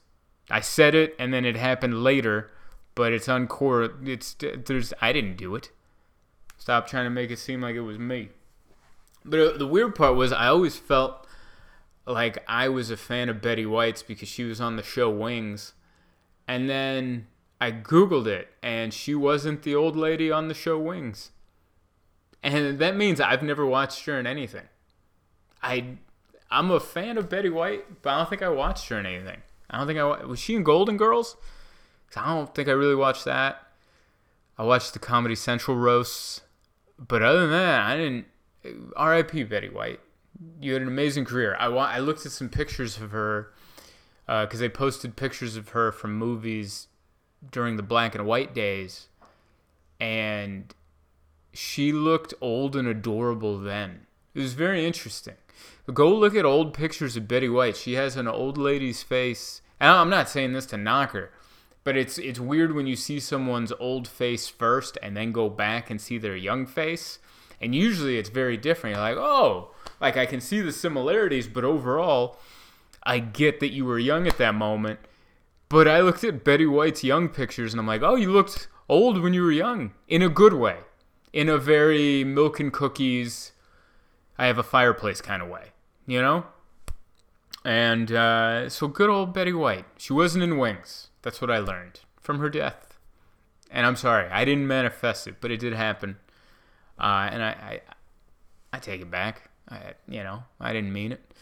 I 0.50 0.60
said 0.60 0.94
it, 0.94 1.14
and 1.18 1.32
then 1.32 1.44
it 1.44 1.56
happened 1.56 2.02
later, 2.02 2.50
but 2.94 3.12
it's 3.12 3.26
uncore. 3.28 4.06
It's 4.06 4.36
there's 4.38 4.92
I 5.00 5.12
didn't 5.12 5.36
do 5.36 5.54
it. 5.54 5.70
Stop 6.58 6.86
trying 6.86 7.04
to 7.04 7.10
make 7.10 7.30
it 7.30 7.38
seem 7.38 7.60
like 7.60 7.74
it 7.74 7.80
was 7.80 7.98
me. 7.98 8.28
But 9.24 9.40
uh, 9.40 9.56
the 9.58 9.66
weird 9.66 9.94
part 9.94 10.16
was 10.16 10.32
I 10.32 10.46
always 10.46 10.76
felt 10.76 11.26
like 12.06 12.42
I 12.48 12.68
was 12.68 12.90
a 12.90 12.96
fan 12.96 13.28
of 13.28 13.40
Betty 13.40 13.66
White's 13.66 14.02
because 14.02 14.28
she 14.28 14.44
was 14.44 14.60
on 14.60 14.76
the 14.76 14.82
show 14.82 15.10
Wings. 15.10 15.74
And 16.48 16.68
then 16.68 17.26
I 17.60 17.70
Googled 17.70 18.26
it 18.26 18.48
and 18.62 18.92
she 18.92 19.14
wasn't 19.14 19.62
the 19.62 19.74
old 19.74 19.96
lady 19.96 20.30
on 20.30 20.48
the 20.48 20.54
show 20.54 20.78
Wings. 20.78 21.30
And 22.42 22.78
that 22.80 22.96
means 22.96 23.20
I've 23.20 23.42
never 23.42 23.64
watched 23.64 24.04
her 24.06 24.18
in 24.18 24.26
anything. 24.26 24.68
I 25.62 25.98
I'm 26.50 26.70
a 26.70 26.80
fan 26.80 27.16
of 27.16 27.30
Betty 27.30 27.48
White, 27.48 28.02
but 28.02 28.10
I 28.10 28.18
don't 28.18 28.28
think 28.28 28.42
I 28.42 28.48
watched 28.48 28.88
her 28.88 28.98
in 28.98 29.06
anything. 29.06 29.42
I 29.70 29.78
don't 29.78 29.86
think 29.86 29.98
I 29.98 30.24
was 30.24 30.38
she 30.38 30.54
in 30.54 30.64
Golden 30.64 30.96
Girls? 30.96 31.36
I 32.16 32.34
don't 32.34 32.54
think 32.54 32.68
I 32.68 32.72
really 32.72 32.94
watched 32.94 33.24
that. 33.24 33.66
I 34.58 34.64
watched 34.64 34.92
the 34.92 34.98
Comedy 34.98 35.34
Central 35.34 35.76
roasts, 35.76 36.42
but 36.98 37.22
other 37.22 37.40
than 37.40 37.50
that, 37.50 37.86
I 37.86 37.96
didn't 37.96 38.26
R.I.P. 38.96 39.44
Betty 39.44 39.68
White. 39.68 40.00
You 40.60 40.74
had 40.74 40.82
an 40.82 40.88
amazing 40.88 41.24
career. 41.24 41.56
I 41.58 41.66
I 41.66 41.98
looked 41.98 42.24
at 42.26 42.32
some 42.32 42.48
pictures 42.48 42.98
of 42.98 43.10
her 43.10 43.52
because 44.26 44.60
uh, 44.60 44.60
they 44.60 44.68
posted 44.68 45.16
pictures 45.16 45.56
of 45.56 45.70
her 45.70 45.90
from 45.90 46.14
movies 46.14 46.88
during 47.50 47.76
the 47.76 47.82
black 47.82 48.14
and 48.14 48.26
white 48.26 48.54
days, 48.54 49.08
and 50.00 50.74
she 51.52 51.92
looked 51.92 52.34
old 52.40 52.76
and 52.76 52.88
adorable 52.88 53.58
then. 53.58 54.06
It 54.34 54.40
was 54.40 54.54
very 54.54 54.86
interesting. 54.86 55.34
Go 55.92 56.14
look 56.14 56.34
at 56.34 56.44
old 56.44 56.72
pictures 56.72 57.16
of 57.16 57.28
Betty 57.28 57.48
White. 57.48 57.76
She 57.76 57.94
has 57.94 58.16
an 58.16 58.28
old 58.28 58.56
lady's 58.56 59.02
face. 59.02 59.60
And 59.80 59.90
I'm 59.90 60.10
not 60.10 60.28
saying 60.28 60.52
this 60.52 60.66
to 60.66 60.76
knock 60.76 61.10
her, 61.10 61.30
but 61.84 61.96
it's 61.96 62.18
it's 62.18 62.40
weird 62.40 62.74
when 62.74 62.86
you 62.86 62.96
see 62.96 63.18
someone's 63.18 63.72
old 63.78 64.06
face 64.06 64.48
first 64.48 64.98
and 65.02 65.16
then 65.16 65.32
go 65.32 65.48
back 65.48 65.90
and 65.90 66.00
see 66.00 66.18
their 66.18 66.36
young 66.36 66.66
face. 66.66 67.18
And 67.60 67.74
usually 67.74 68.18
it's 68.18 68.28
very 68.28 68.56
different. 68.56 68.96
You're 68.96 69.04
like, 69.04 69.16
oh, 69.16 69.70
like 70.00 70.16
I 70.16 70.26
can 70.26 70.40
see 70.40 70.60
the 70.60 70.72
similarities, 70.72 71.46
but 71.46 71.64
overall, 71.64 72.38
I 73.04 73.18
get 73.20 73.60
that 73.60 73.72
you 73.72 73.84
were 73.84 73.98
young 73.98 74.26
at 74.26 74.38
that 74.38 74.54
moment. 74.54 75.00
But 75.68 75.88
I 75.88 76.00
looked 76.00 76.24
at 76.24 76.44
Betty 76.44 76.66
White's 76.66 77.02
young 77.02 77.28
pictures 77.28 77.72
and 77.72 77.80
I'm 77.80 77.86
like, 77.86 78.02
oh, 78.02 78.16
you 78.16 78.30
looked 78.30 78.68
old 78.88 79.20
when 79.20 79.32
you 79.32 79.42
were 79.42 79.52
young 79.52 79.92
in 80.06 80.22
a 80.22 80.28
good 80.28 80.52
way, 80.52 80.78
in 81.32 81.48
a 81.48 81.56
very 81.56 82.24
milk 82.24 82.60
and 82.60 82.72
cookies, 82.72 83.52
I 84.38 84.46
have 84.46 84.58
a 84.58 84.62
fireplace 84.62 85.20
kind 85.20 85.40
of 85.40 85.48
way, 85.48 85.68
you 86.06 86.20
know? 86.20 86.44
And 87.64 88.10
uh, 88.10 88.68
so 88.68 88.88
good 88.88 89.08
old 89.08 89.32
Betty 89.32 89.52
White. 89.52 89.86
She 89.96 90.12
wasn't 90.12 90.44
in 90.44 90.58
Wings. 90.58 91.08
That's 91.22 91.40
what 91.40 91.50
I 91.50 91.58
learned 91.58 92.00
from 92.20 92.38
her 92.40 92.50
death. 92.50 92.98
And 93.70 93.86
I'm 93.86 93.96
sorry, 93.96 94.28
I 94.28 94.44
didn't 94.44 94.66
manifest 94.66 95.26
it, 95.26 95.36
but 95.40 95.50
it 95.50 95.60
did 95.60 95.72
happen. 95.72 96.16
Uh, 96.98 97.28
and 97.32 97.42
I, 97.42 97.48
I, 97.48 97.80
I 98.74 98.78
take 98.78 99.00
it 99.00 99.10
back. 99.10 99.50
I, 99.68 99.94
you 100.06 100.22
know, 100.22 100.44
I 100.60 100.72
didn't 100.72 100.92
mean 100.92 101.12
it. 101.12 101.32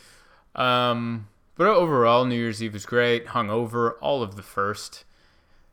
Um, 0.55 1.29
but 1.57 1.67
overall, 1.67 2.25
New 2.25 2.37
Year's 2.37 2.63
Eve 2.63 2.75
was 2.75 2.87
great. 2.87 3.29
Hung 3.29 3.51
over 3.51 3.93
all 3.95 4.23
of 4.23 4.37
the 4.37 4.43
first. 4.43 5.05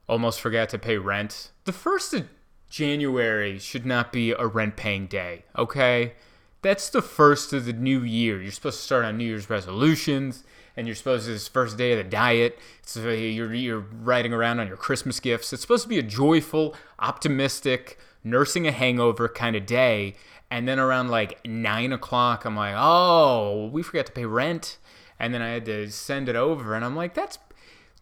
Almost 0.10 0.42
forgot 0.42 0.70
to 0.70 0.80
pay 0.80 0.98
rent. 0.98 1.52
The 1.66 1.74
first 1.74 2.14
of 2.14 2.28
January 2.70 3.60
should 3.60 3.86
not 3.86 4.12
be 4.12 4.32
a 4.32 4.48
rent 4.48 4.76
paying 4.76 5.08
day. 5.08 5.46
Okay, 5.58 6.14
that's 6.62 6.90
the 6.90 7.02
first 7.02 7.54
of 7.54 7.66
the 7.66 7.74
new 7.74 8.02
year. 8.02 8.42
You're 8.42 8.52
supposed 8.52 8.80
to 8.80 8.84
start 8.84 9.06
on 9.06 9.18
New 9.18 9.26
Year's 9.26 9.50
resolutions, 9.50 10.44
and 10.78 10.88
you're 10.88 10.96
supposed 10.96 11.26
to 11.26 11.32
this 11.32 11.48
first 11.48 11.78
day 11.78 11.92
of 11.92 11.98
the 11.98 12.04
diet. 12.04 12.58
So 12.84 13.10
uh, 13.10 13.12
you're 13.12 13.54
you're 13.54 13.80
riding 13.80 14.32
around 14.32 14.60
on 14.60 14.68
your 14.68 14.78
Christmas 14.78 15.20
gifts. 15.20 15.52
It's 15.52 15.64
supposed 15.64 15.84
to 15.84 15.90
be 15.90 15.98
a 15.98 16.04
joyful, 16.04 16.76
optimistic 17.00 18.00
nursing 18.24 18.68
a 18.68 18.72
hangover 18.72 19.28
kind 19.28 19.56
of 19.56 19.66
day. 19.66 20.16
And 20.50 20.68
then 20.68 20.80
around 20.80 21.10
like 21.10 21.46
nine 21.46 21.92
o'clock, 21.92 22.46
I'm 22.46 22.56
like, 22.56 22.76
oh, 22.78 23.70
we 23.74 23.84
forgot 23.84 24.06
to 24.06 24.12
pay 24.12 24.26
rent. 24.26 24.78
And 25.20 25.34
then 25.34 25.42
I 25.42 25.50
had 25.50 25.66
to 25.66 25.90
send 25.90 26.30
it 26.30 26.36
over. 26.36 26.76
And 26.76 26.86
I'm 26.86 26.96
like, 26.96 27.14
that's 27.14 27.40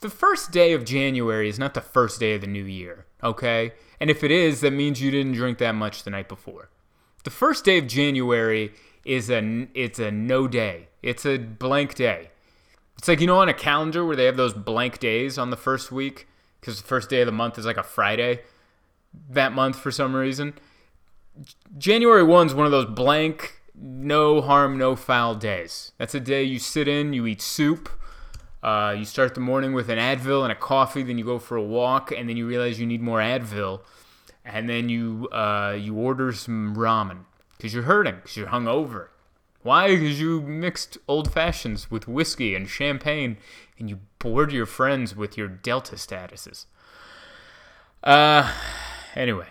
the 0.02 0.10
first 0.10 0.52
day 0.52 0.74
of 0.74 0.84
January 0.84 1.48
is 1.48 1.58
not 1.58 1.74
the 1.74 1.82
first 1.82 2.20
day 2.20 2.36
of 2.36 2.42
the 2.42 2.48
new 2.48 2.66
year. 2.66 3.06
Okay. 3.24 3.72
And 4.00 4.10
if 4.10 4.24
it 4.24 4.32
is, 4.32 4.62
that 4.62 4.72
means 4.72 5.02
you 5.02 5.10
didn't 5.10 5.34
drink 5.34 5.58
that 5.60 5.74
much 5.74 6.04
the 6.04 6.12
night 6.12 6.28
before. 6.28 6.70
The 7.24 7.30
first 7.32 7.64
day 7.64 7.78
of 7.78 7.88
January 7.88 8.74
is 9.06 9.30
a 9.30 9.68
it's 9.74 9.98
a 9.98 10.12
no 10.12 10.48
day. 10.48 10.90
It's 11.02 11.26
a 11.26 11.38
blank 11.38 11.96
day. 11.96 12.30
It's 12.98 13.08
like 13.08 13.20
you 13.22 13.28
know 13.28 13.38
on 13.38 13.50
a 13.50 13.54
calendar 13.54 14.06
where 14.06 14.16
they 14.16 14.26
have 14.26 14.38
those 14.38 14.54
blank 14.54 15.00
days 15.00 15.38
on 15.38 15.50
the 15.50 15.58
first 15.58 15.92
week 15.92 16.28
because 16.60 16.82
the 16.82 16.88
first 16.88 17.10
day 17.10 17.22
of 17.22 17.26
the 17.28 17.32
month 17.32 17.58
is 17.60 17.66
like 17.66 17.78
a 17.78 17.84
Friday. 17.84 18.42
that 19.30 19.54
month 19.54 19.78
for 19.78 19.92
some 19.92 20.16
reason. 20.16 20.54
January 21.78 22.24
1 22.24 22.48
is 22.48 22.54
one 22.54 22.66
of 22.66 22.72
those 22.72 22.86
blank, 22.86 23.62
no 23.76 24.42
harm, 24.42 24.78
no 24.78 24.96
foul 24.96 25.36
days. 25.36 25.92
That's 25.98 26.16
a 26.16 26.20
day 26.20 26.44
you 26.44 26.60
sit 26.60 26.88
in, 26.88 27.14
you 27.14 27.26
eat 27.28 27.42
soup, 27.42 27.90
uh, 28.64 28.96
you 28.98 29.06
start 29.06 29.36
the 29.36 29.42
morning 29.42 29.74
with 29.74 29.90
an 29.90 30.00
Advil 30.00 30.44
and 30.44 30.52
a 30.52 30.56
coffee, 30.56 31.04
then 31.04 31.18
you 31.18 31.24
go 31.26 31.40
for 31.40 31.56
a 31.56 31.64
walk, 31.64 32.12
and 32.12 32.28
then 32.28 32.36
you 32.38 32.48
realize 32.48 32.80
you 32.80 32.88
need 32.88 33.02
more 33.02 33.20
Advil, 33.20 33.82
and 34.44 34.68
then 34.70 34.90
you 34.90 35.28
uh, 35.32 35.78
you 35.80 35.96
order 35.96 36.32
some 36.32 36.76
ramen 36.76 37.26
because 37.58 37.74
you're 37.74 37.84
hurting, 37.84 38.16
because 38.16 38.38
you're 38.38 38.48
hungover. 38.48 39.10
Why? 39.66 39.96
Because 39.96 40.22
you 40.22 40.42
mixed 40.42 41.00
old 41.08 41.34
fashions 41.34 41.90
with 41.90 42.08
whiskey 42.08 42.54
and 42.54 42.70
champagne, 42.70 43.38
and 43.80 43.90
you 43.90 43.98
bored 44.20 44.52
your 44.52 44.68
friends 44.68 45.16
with 45.16 45.40
your 45.40 45.48
Delta 45.48 45.96
statuses. 45.96 46.66
Uh, 48.04 48.54
anyway, 49.16 49.48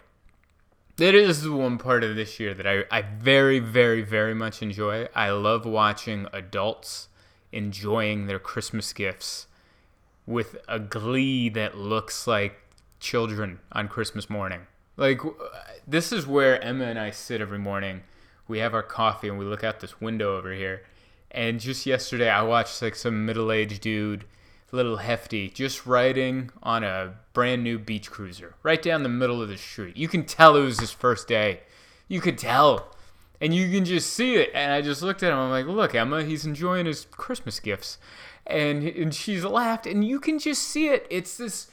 that 0.99 1.16
is 1.16 1.42
the 1.42 1.50
one 1.50 1.78
part 1.78 2.04
of 2.04 2.14
this 2.14 2.38
year 2.38 2.54
that 2.54 2.64
I, 2.64 2.85
I 2.92 3.02
very, 3.02 3.59
very, 3.59 4.02
very 4.02 4.35
much 4.35 4.62
enjoy. 4.62 5.09
I 5.16 5.30
love 5.30 5.66
watching 5.66 6.28
adults 6.33 7.09
enjoying 7.50 8.28
their 8.28 8.38
Christmas 8.38 8.92
gifts 8.92 9.49
with 10.26 10.59
a 10.68 10.78
glee 10.78 11.49
that 11.49 11.76
looks 11.76 12.28
like 12.28 12.54
children 13.00 13.59
on 13.73 13.88
Christmas 13.88 14.30
morning. 14.30 14.68
Like, 14.97 15.23
this 15.88 16.12
is 16.12 16.25
where 16.25 16.62
Emma 16.62 16.85
and 16.85 17.00
I 17.00 17.11
sit 17.11 17.40
every 17.40 17.59
morning. 17.59 18.02
We 18.48 18.58
have 18.58 18.74
our 18.74 18.82
coffee 18.82 19.28
and 19.28 19.38
we 19.38 19.44
look 19.44 19.64
out 19.64 19.80
this 19.80 20.00
window 20.00 20.36
over 20.36 20.52
here. 20.52 20.82
And 21.30 21.58
just 21.60 21.86
yesterday, 21.86 22.28
I 22.28 22.42
watched 22.42 22.80
like 22.80 22.94
some 22.94 23.26
middle 23.26 23.50
aged 23.50 23.80
dude 23.80 24.24
little 24.74 24.96
hefty, 24.98 25.48
just 25.48 25.86
riding 25.86 26.50
on 26.62 26.84
a 26.84 27.14
brand 27.32 27.62
new 27.62 27.78
beach 27.78 28.10
cruiser 28.10 28.54
right 28.62 28.82
down 28.82 29.02
the 29.02 29.08
middle 29.08 29.40
of 29.40 29.48
the 29.48 29.56
street. 29.56 29.96
You 29.96 30.08
can 30.08 30.24
tell 30.24 30.56
it 30.56 30.64
was 30.64 30.80
his 30.80 30.90
first 30.90 31.28
day. 31.28 31.60
You 32.08 32.20
could 32.20 32.36
tell. 32.36 32.90
And 33.40 33.54
you 33.54 33.70
can 33.70 33.84
just 33.84 34.12
see 34.12 34.36
it. 34.36 34.50
And 34.54 34.72
I 34.72 34.82
just 34.82 35.02
looked 35.02 35.22
at 35.22 35.32
him. 35.32 35.38
I'm 35.38 35.50
like, 35.50 35.66
look, 35.66 35.94
Emma, 35.94 36.24
he's 36.24 36.44
enjoying 36.44 36.86
his 36.86 37.06
Christmas 37.10 37.60
gifts. 37.60 37.98
And, 38.46 38.84
and 38.84 39.14
she's 39.14 39.44
laughed. 39.44 39.86
And 39.86 40.04
you 40.04 40.20
can 40.20 40.38
just 40.38 40.62
see 40.62 40.88
it. 40.88 41.06
It's 41.10 41.36
this. 41.36 41.68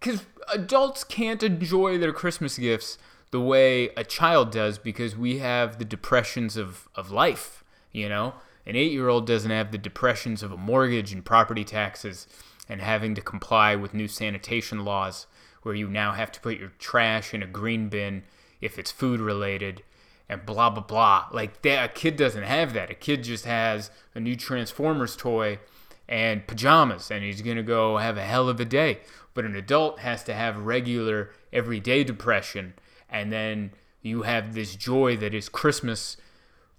Because 0.00 0.24
adults 0.52 1.04
can't 1.04 1.42
enjoy 1.42 1.98
their 1.98 2.12
Christmas 2.12 2.56
gifts 2.56 2.98
the 3.30 3.40
way 3.40 3.90
a 3.90 4.04
child 4.04 4.50
does 4.50 4.78
because 4.78 5.16
we 5.16 5.38
have 5.38 5.78
the 5.78 5.84
depressions 5.84 6.56
of, 6.56 6.88
of 6.94 7.10
life, 7.10 7.64
you 7.92 8.08
know? 8.08 8.34
An 8.66 8.76
eight 8.76 8.92
year 8.92 9.08
old 9.08 9.26
doesn't 9.26 9.50
have 9.50 9.72
the 9.72 9.78
depressions 9.78 10.42
of 10.42 10.52
a 10.52 10.56
mortgage 10.56 11.12
and 11.12 11.24
property 11.24 11.64
taxes 11.64 12.26
and 12.68 12.82
having 12.82 13.14
to 13.14 13.22
comply 13.22 13.74
with 13.74 13.94
new 13.94 14.06
sanitation 14.08 14.84
laws 14.84 15.26
where 15.62 15.74
you 15.74 15.88
now 15.88 16.12
have 16.12 16.30
to 16.32 16.40
put 16.40 16.58
your 16.58 16.72
trash 16.78 17.32
in 17.32 17.42
a 17.42 17.46
green 17.46 17.88
bin 17.88 18.24
if 18.60 18.78
it's 18.78 18.90
food 18.90 19.20
related 19.20 19.82
and 20.28 20.44
blah 20.44 20.68
blah 20.68 20.82
blah. 20.82 21.28
Like 21.32 21.62
that 21.62 21.90
a 21.90 21.92
kid 21.92 22.16
doesn't 22.16 22.42
have 22.42 22.74
that. 22.74 22.90
A 22.90 22.94
kid 22.94 23.24
just 23.24 23.46
has 23.46 23.90
a 24.14 24.20
new 24.20 24.36
Transformers 24.36 25.16
toy 25.16 25.58
and 26.06 26.46
pajamas 26.46 27.10
and 27.10 27.24
he's 27.24 27.40
going 27.40 27.56
to 27.56 27.62
go 27.62 27.96
have 27.96 28.18
a 28.18 28.22
hell 28.22 28.50
of 28.50 28.60
a 28.60 28.66
day. 28.66 28.98
But 29.32 29.46
an 29.46 29.56
adult 29.56 30.00
has 30.00 30.22
to 30.24 30.34
have 30.34 30.58
regular 30.58 31.30
everyday 31.52 32.04
depression 32.04 32.74
and 33.08 33.32
then 33.32 33.72
you 34.02 34.22
have 34.22 34.54
this 34.54 34.76
joy 34.76 35.16
that 35.16 35.34
is 35.34 35.48
Christmas 35.48 36.16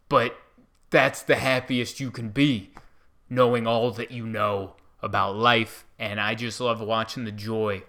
but 0.10 0.36
that's 0.90 1.22
the 1.22 1.36
happiest 1.36 2.00
you 2.00 2.12
can 2.12 2.30
be, 2.30 2.72
knowing 3.30 3.68
all 3.68 3.92
that 3.92 4.12
you 4.12 4.26
know 4.26 4.74
about 5.02 5.36
life. 5.36 5.86
And 5.98 6.20
I 6.20 6.36
just 6.36 6.60
love 6.60 6.82
watching 6.82 7.24
the 7.24 7.32
joy 7.32 7.84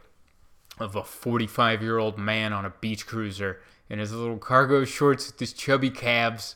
of 0.79 0.95
a 0.95 1.03
45 1.03 1.83
year 1.83 1.99
old 1.99 2.19
man 2.19 2.53
on 2.53 2.65
a 2.65 2.75
beach 2.81 3.07
cruiser 3.07 3.61
in 3.89 3.99
his 3.99 4.13
little 4.13 4.39
cargo 4.39 4.85
shorts 4.85 5.27
with 5.27 5.41
his 5.41 5.53
chubby 5.53 5.91
calves 5.91 6.55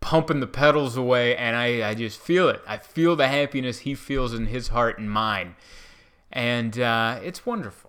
pumping 0.00 0.38
the 0.40 0.46
pedals 0.46 0.96
away 0.96 1.36
and 1.36 1.56
I, 1.56 1.90
I 1.90 1.94
just 1.94 2.20
feel 2.20 2.48
it. 2.48 2.62
I 2.66 2.78
feel 2.78 3.16
the 3.16 3.28
happiness 3.28 3.80
he 3.80 3.94
feels 3.94 4.32
in 4.32 4.46
his 4.46 4.68
heart 4.68 4.98
and 4.98 5.10
mine. 5.10 5.56
And 6.30 6.78
uh, 6.78 7.18
it's 7.22 7.44
wonderful 7.44 7.87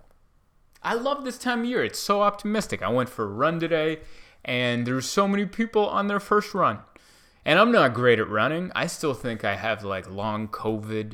i 0.84 0.94
love 0.94 1.24
this 1.24 1.38
time 1.38 1.60
of 1.62 1.66
year 1.66 1.84
it's 1.84 2.00
so 2.00 2.22
optimistic 2.22 2.82
i 2.82 2.90
went 2.90 3.10
for 3.10 3.26
a 3.26 3.28
run 3.28 3.60
today 3.60 4.00
and 4.46 4.86
there's 4.86 5.08
so 5.08 5.28
many 5.28 5.46
people 5.46 5.88
on 5.88 6.08
their 6.08 6.20
first 6.20 6.54
run 6.54 6.80
and 7.46 7.58
I'm 7.58 7.72
not 7.72 7.94
great 7.94 8.20
at 8.20 8.30
running. 8.30 8.72
I 8.76 8.88
still 8.88 9.14
think 9.14 9.44
I 9.44 9.56
have 9.56 9.84
like 9.84 10.10
long 10.10 10.48
COVID 10.50 11.14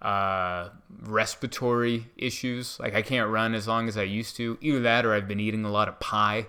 uh, 0.00 0.70
respiratory 1.02 2.06
issues. 2.16 2.78
Like 2.78 2.94
I 2.94 3.02
can't 3.02 3.30
run 3.30 3.54
as 3.54 3.66
long 3.66 3.88
as 3.88 3.98
I 3.98 4.04
used 4.04 4.36
to. 4.36 4.56
Either 4.60 4.80
that 4.80 5.04
or 5.04 5.12
I've 5.12 5.28
been 5.28 5.40
eating 5.40 5.64
a 5.64 5.70
lot 5.70 5.88
of 5.88 6.00
pie. 6.00 6.46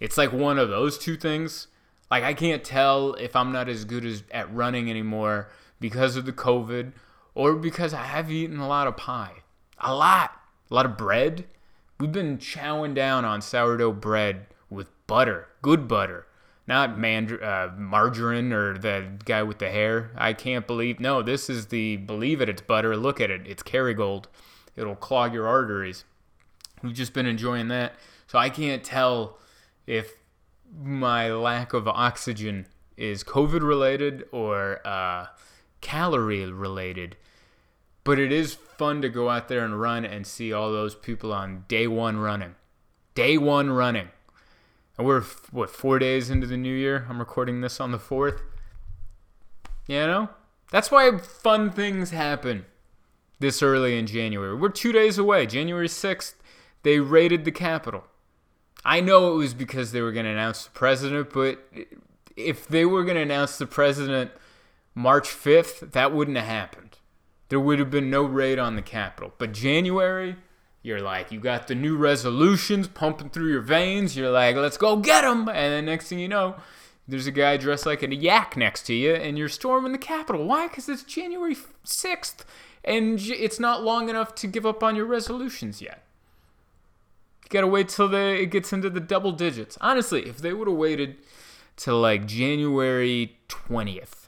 It's 0.00 0.18
like 0.18 0.32
one 0.32 0.58
of 0.58 0.68
those 0.68 0.98
two 0.98 1.16
things. 1.16 1.68
Like 2.10 2.24
I 2.24 2.34
can't 2.34 2.64
tell 2.64 3.14
if 3.14 3.36
I'm 3.36 3.52
not 3.52 3.68
as 3.68 3.84
good 3.84 4.04
as 4.04 4.22
at 4.30 4.52
running 4.52 4.90
anymore 4.90 5.48
because 5.78 6.16
of 6.16 6.24
the 6.24 6.32
COVID 6.32 6.92
or 7.34 7.54
because 7.54 7.92
I 7.92 8.02
have 8.04 8.32
eaten 8.32 8.58
a 8.58 8.68
lot 8.68 8.86
of 8.86 8.96
pie. 8.96 9.42
A 9.78 9.94
lot. 9.94 10.32
A 10.70 10.74
lot 10.74 10.86
of 10.86 10.96
bread. 10.96 11.44
We've 11.98 12.12
been 12.12 12.38
chowing 12.38 12.94
down 12.94 13.24
on 13.24 13.40
sourdough 13.40 13.92
bread 13.92 14.46
with 14.70 14.88
butter, 15.06 15.48
good 15.62 15.88
butter 15.88 16.26
not 16.66 16.90
uh, 16.90 17.70
margarine 17.76 18.52
or 18.52 18.76
the 18.76 19.06
guy 19.24 19.42
with 19.42 19.58
the 19.58 19.70
hair. 19.70 20.10
I 20.16 20.32
can't 20.32 20.66
believe. 20.66 20.98
No, 20.98 21.22
this 21.22 21.48
is 21.48 21.66
the 21.66 21.96
believe 21.96 22.40
it. 22.40 22.48
It's 22.48 22.62
butter. 22.62 22.96
Look 22.96 23.20
at 23.20 23.30
it. 23.30 23.46
It's 23.46 23.62
Kerrygold. 23.62 24.24
It'll 24.74 24.96
clog 24.96 25.32
your 25.32 25.46
arteries. 25.46 26.04
We've 26.82 26.92
just 26.92 27.12
been 27.12 27.26
enjoying 27.26 27.68
that. 27.68 27.94
So 28.26 28.38
I 28.38 28.50
can't 28.50 28.82
tell 28.82 29.38
if 29.86 30.14
my 30.76 31.30
lack 31.30 31.72
of 31.72 31.86
oxygen 31.86 32.66
is 32.96 33.22
COVID 33.22 33.62
related 33.62 34.24
or 34.32 34.84
uh, 34.84 35.26
calorie 35.80 36.50
related. 36.50 37.16
But 38.06 38.20
it 38.20 38.30
is 38.30 38.54
fun 38.54 39.02
to 39.02 39.08
go 39.08 39.28
out 39.28 39.48
there 39.48 39.64
and 39.64 39.80
run 39.80 40.04
and 40.04 40.24
see 40.24 40.52
all 40.52 40.70
those 40.70 40.94
people 40.94 41.32
on 41.32 41.64
day 41.66 41.88
one 41.88 42.18
running. 42.18 42.54
Day 43.16 43.36
one 43.36 43.70
running. 43.70 44.10
And 44.96 45.04
we're 45.04 45.22
what 45.50 45.70
four 45.70 45.98
days 45.98 46.30
into 46.30 46.46
the 46.46 46.56
new 46.56 46.72
year. 46.72 47.04
I'm 47.10 47.18
recording 47.18 47.62
this 47.62 47.80
on 47.80 47.90
the 47.90 47.98
fourth. 47.98 48.42
You 49.88 50.06
know, 50.06 50.28
that's 50.70 50.92
why 50.92 51.18
fun 51.18 51.70
things 51.72 52.10
happen 52.10 52.66
this 53.40 53.60
early 53.60 53.98
in 53.98 54.06
January. 54.06 54.54
We're 54.54 54.68
two 54.68 54.92
days 54.92 55.18
away. 55.18 55.44
January 55.46 55.88
sixth, 55.88 56.40
they 56.84 57.00
raided 57.00 57.44
the 57.44 57.50
Capitol. 57.50 58.04
I 58.84 59.00
know 59.00 59.32
it 59.32 59.36
was 59.36 59.52
because 59.52 59.90
they 59.90 60.00
were 60.00 60.12
going 60.12 60.26
to 60.26 60.32
announce 60.32 60.64
the 60.64 60.70
president, 60.70 61.32
but 61.32 61.68
if 62.36 62.68
they 62.68 62.84
were 62.84 63.02
going 63.02 63.16
to 63.16 63.22
announce 63.22 63.58
the 63.58 63.66
president 63.66 64.30
March 64.94 65.28
5th, 65.28 65.90
that 65.90 66.12
wouldn't 66.12 66.36
have 66.36 66.46
happened. 66.46 66.98
There 67.48 67.60
would 67.60 67.78
have 67.78 67.90
been 67.90 68.10
no 68.10 68.22
raid 68.24 68.58
on 68.58 68.76
the 68.76 68.82
Capitol. 68.82 69.32
But 69.38 69.52
January, 69.52 70.36
you're 70.82 71.00
like, 71.00 71.30
you 71.30 71.40
got 71.40 71.68
the 71.68 71.74
new 71.74 71.96
resolutions 71.96 72.88
pumping 72.88 73.30
through 73.30 73.50
your 73.50 73.60
veins. 73.60 74.16
You're 74.16 74.30
like, 74.30 74.56
let's 74.56 74.76
go 74.76 74.96
get 74.96 75.22
them. 75.22 75.48
And 75.48 75.72
then 75.72 75.84
next 75.86 76.08
thing 76.08 76.18
you 76.18 76.28
know, 76.28 76.56
there's 77.08 77.26
a 77.26 77.32
guy 77.32 77.56
dressed 77.56 77.86
like 77.86 78.02
a 78.02 78.14
yak 78.14 78.56
next 78.56 78.82
to 78.86 78.94
you, 78.94 79.14
and 79.14 79.38
you're 79.38 79.48
storming 79.48 79.92
the 79.92 79.98
Capitol. 79.98 80.44
Why? 80.44 80.66
Because 80.66 80.88
it's 80.88 81.04
January 81.04 81.56
6th, 81.84 82.44
and 82.84 83.20
it's 83.20 83.60
not 83.60 83.84
long 83.84 84.08
enough 84.08 84.34
to 84.36 84.46
give 84.48 84.66
up 84.66 84.82
on 84.82 84.96
your 84.96 85.06
resolutions 85.06 85.80
yet. 85.80 86.02
You 87.44 87.50
gotta 87.50 87.68
wait 87.68 87.88
till 87.90 88.08
the, 88.08 88.40
it 88.42 88.46
gets 88.46 88.72
into 88.72 88.90
the 88.90 88.98
double 88.98 89.30
digits. 89.30 89.78
Honestly, 89.80 90.28
if 90.28 90.38
they 90.38 90.52
would 90.52 90.66
have 90.66 90.76
waited 90.76 91.16
till 91.76 92.00
like 92.00 92.26
January 92.26 93.36
20th 93.48 94.25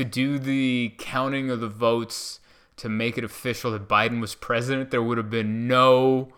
to 0.00 0.04
do 0.04 0.38
the 0.38 0.94
counting 0.96 1.50
of 1.50 1.60
the 1.60 1.68
votes 1.68 2.40
to 2.76 2.88
make 2.88 3.18
it 3.18 3.24
official 3.24 3.72
that 3.72 3.86
Biden 3.86 4.18
was 4.18 4.34
president, 4.34 4.90
there 4.90 5.02
would 5.02 5.18
have 5.18 5.28
been 5.28 5.68
no 5.68 6.32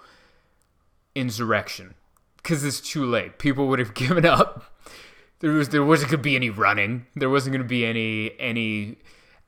insurrection 1.14 1.94
because 2.38 2.64
it's 2.64 2.80
too 2.80 3.06
late. 3.06 3.38
People 3.38 3.68
would 3.68 3.78
have 3.78 3.94
given 4.02 4.26
up. 4.26 4.74
There 5.38 5.52
was 5.52 5.68
there 5.68 5.84
wasn't 5.84 6.10
to 6.10 6.18
be 6.18 6.34
any 6.34 6.50
running. 6.50 7.06
There 7.14 7.30
wasn't 7.30 7.52
going 7.52 7.62
to 7.62 7.68
be 7.68 7.86
any 7.86 8.32
any 8.40 8.96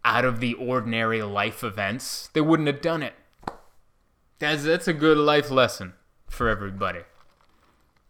out 0.05 0.25
of 0.25 0.39
the 0.39 0.55
ordinary 0.55 1.23
life 1.23 1.65
events. 1.65 2.29
They 2.33 2.41
wouldn't 2.41 2.69
have 2.69 2.81
done 2.81 3.03
it. 3.03 3.15
That's 4.39 4.63
that's 4.63 4.87
a 4.87 4.93
good 4.93 5.19
life 5.19 5.51
lesson 5.51 5.95
for 6.29 6.49
everybody. 6.49 7.01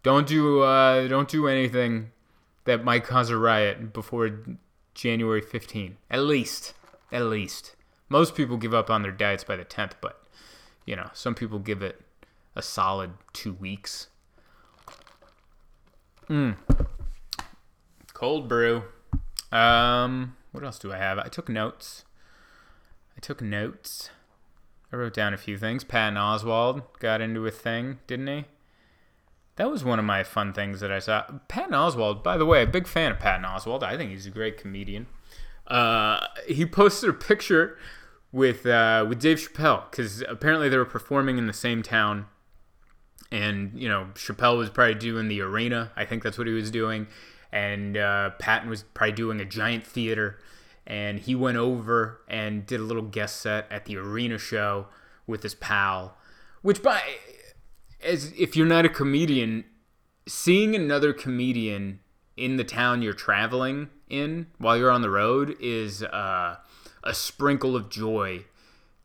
Don't 0.03 0.27
do 0.27 0.61
uh, 0.61 1.09
don't 1.09 1.29
do 1.29 1.49
anything 1.49 2.11
that 2.65 2.85
might 2.85 3.05
cause 3.05 3.31
a 3.31 3.39
riot 3.39 3.95
before 3.95 4.31
January 4.95 5.41
15. 5.41 5.97
At 6.11 6.21
least, 6.21 6.75
at 7.13 7.23
least. 7.23 7.75
Most 8.09 8.35
people 8.35 8.57
give 8.57 8.75
up 8.75 8.91
on 8.91 9.03
their 9.03 9.13
diets 9.13 9.45
by 9.45 9.57
the 9.57 9.65
10th, 9.65 9.93
but 10.01 10.23
you 10.87 10.97
know, 10.97 11.11
some 11.13 11.35
people 11.35 11.59
give 11.59 11.83
it 11.83 12.01
a 12.55 12.63
solid 12.63 13.13
2 13.33 13.55
weeks. 13.55 14.09
Mm. 16.29 16.57
Cold 18.13 18.49
brew. 18.49 18.85
Um, 19.53 20.37
what 20.53 20.65
else 20.65 20.79
do 20.79 20.93
I 20.93 20.97
have? 20.97 21.19
I 21.19 21.29
took 21.29 21.49
notes. 21.49 22.05
I 23.17 23.21
took 23.21 23.43
notes. 23.43 24.11
I 24.93 24.97
wrote 24.97 25.15
down 25.15 25.35
a 25.35 25.39
few 25.39 25.59
things. 25.59 25.85
Patton 25.85 26.15
Oswalt 26.15 26.83
got 27.01 27.21
into 27.21 27.47
a 27.47 27.51
thing, 27.51 27.99
didn't 28.07 28.27
he? 28.29 28.45
That 29.57 29.71
was 29.71 29.85
one 29.85 29.99
of 29.99 30.05
my 30.05 30.25
fun 30.25 30.53
things 30.53 30.81
that 30.81 30.91
I 30.91 30.99
saw. 30.99 31.25
Patton 31.49 31.73
Oswalt, 31.73 32.25
by 32.25 32.37
the 32.37 32.47
way, 32.47 32.63
a 32.63 32.67
big 32.67 32.89
fan 32.89 33.13
of 33.13 33.21
Patton 33.21 33.45
Oswalt. 33.45 33.83
I 33.83 33.97
think 33.97 34.11
he's 34.11 34.27
a 34.27 34.31
great 34.31 34.59
comedian. 34.59 35.07
Uh, 35.67 36.27
he 36.47 36.67
posted 36.67 37.09
a 37.09 37.13
picture 37.13 37.79
with 38.33 38.67
uh, 38.67 39.07
with 39.09 39.21
Dave 39.21 39.39
Chappelle 39.39 39.89
because 39.91 40.23
apparently 40.29 40.69
they 40.69 40.77
were 40.77 40.85
performing 40.85 41.39
in 41.39 41.47
the 41.47 41.53
same 41.53 41.83
town, 41.83 42.27
and 43.31 43.71
you 43.75 43.89
know 43.89 44.09
Chappelle 44.15 44.59
was 44.59 44.71
probably 44.71 44.95
doing 44.95 45.29
the 45.29 45.41
arena. 45.41 45.93
I 45.97 46.05
think 46.05 46.25
that's 46.25 46.37
what 46.37 46.49
he 46.49 46.53
was 46.53 46.71
doing, 46.71 47.07
and 47.53 47.97
uh, 47.97 48.31
Patton 48.41 48.69
was 48.69 48.83
probably 48.83 49.13
doing 49.13 49.41
a 49.41 49.45
giant 49.45 49.87
theater, 49.87 50.41
and 50.85 51.21
he 51.21 51.37
went 51.37 51.57
over 51.57 52.21
and 52.29 52.67
did 52.67 52.81
a 52.81 52.85
little 52.85 53.05
guest 53.05 53.41
set 53.41 53.71
at 53.71 53.85
the 53.85 53.97
arena 53.97 54.37
show 54.37 54.89
with 55.29 55.45
his 55.45 55.55
pal, 55.55 56.19
which 56.61 56.83
by 56.83 57.01
as 58.05 58.33
if 58.39 58.57
you're 58.57 58.67
not 58.67 58.85
a 58.85 58.89
comedian, 58.89 59.65
seeing 60.27 60.75
another 60.75 61.13
comedian 61.13 62.01
in 62.37 62.57
the 62.57 62.65
town 62.65 63.03
you're 63.03 63.13
traveling 63.13 63.89
in 64.09 64.47
while 64.59 64.77
you're 64.77 64.91
on 64.91 65.03
the 65.03 65.11
road 65.11 65.57
is 65.61 66.03
uh, 66.03 66.57
a 67.03 67.15
sprinkle 67.15 67.77
of 67.77 67.89
joy 67.89 68.45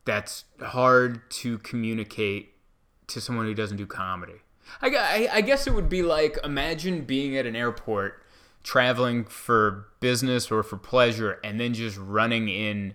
that's 0.06 0.46
hard 0.62 1.30
to 1.30 1.58
communicate 1.60 2.54
to 3.08 3.22
someone 3.22 3.46
who 3.46 3.54
doesn't 3.54 3.78
do 3.78 3.86
comedy. 3.86 4.42
I, 4.82 4.90
I, 4.90 5.30
I 5.34 5.42
guess 5.42 5.68
it 5.68 5.74
would 5.74 5.90
be 5.90 6.04
like 6.04 6.38
imagine 6.44 7.02
being 7.02 7.36
at 7.38 7.46
an 7.46 7.56
airport 7.56 8.24
traveling 8.64 9.26
for 9.26 9.88
business 10.00 10.52
or 10.52 10.64
for 10.64 10.78
pleasure 10.78 11.40
and 11.44 11.60
then 11.60 11.74
just 11.74 11.98
running 11.98 12.50
in 12.50 12.94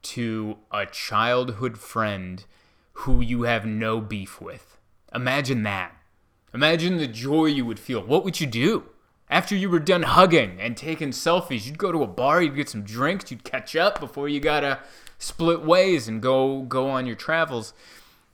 to 0.00 0.58
a 0.70 0.86
childhood 0.86 1.78
friend 1.78 2.44
who 2.92 3.20
you 3.20 3.42
have 3.42 3.64
no 3.64 4.00
beef 4.00 4.40
with 4.40 4.77
Imagine 5.14 5.62
that. 5.64 5.92
Imagine 6.54 6.96
the 6.96 7.06
joy 7.06 7.46
you 7.46 7.64
would 7.64 7.78
feel. 7.78 8.02
What 8.02 8.24
would 8.24 8.40
you 8.40 8.46
do? 8.46 8.84
After 9.30 9.54
you 9.54 9.68
were 9.68 9.78
done 9.78 10.02
hugging 10.02 10.58
and 10.58 10.76
taking 10.76 11.10
selfies, 11.10 11.66
you'd 11.66 11.78
go 11.78 11.92
to 11.92 12.02
a 12.02 12.06
bar, 12.06 12.40
you'd 12.42 12.56
get 12.56 12.70
some 12.70 12.82
drinks, 12.82 13.30
you'd 13.30 13.44
catch 13.44 13.76
up 13.76 14.00
before 14.00 14.28
you 14.28 14.40
gotta 14.40 14.80
split 15.18 15.62
ways 15.62 16.08
and 16.08 16.22
go 16.22 16.62
go 16.62 16.88
on 16.88 17.06
your 17.06 17.16
travels. 17.16 17.74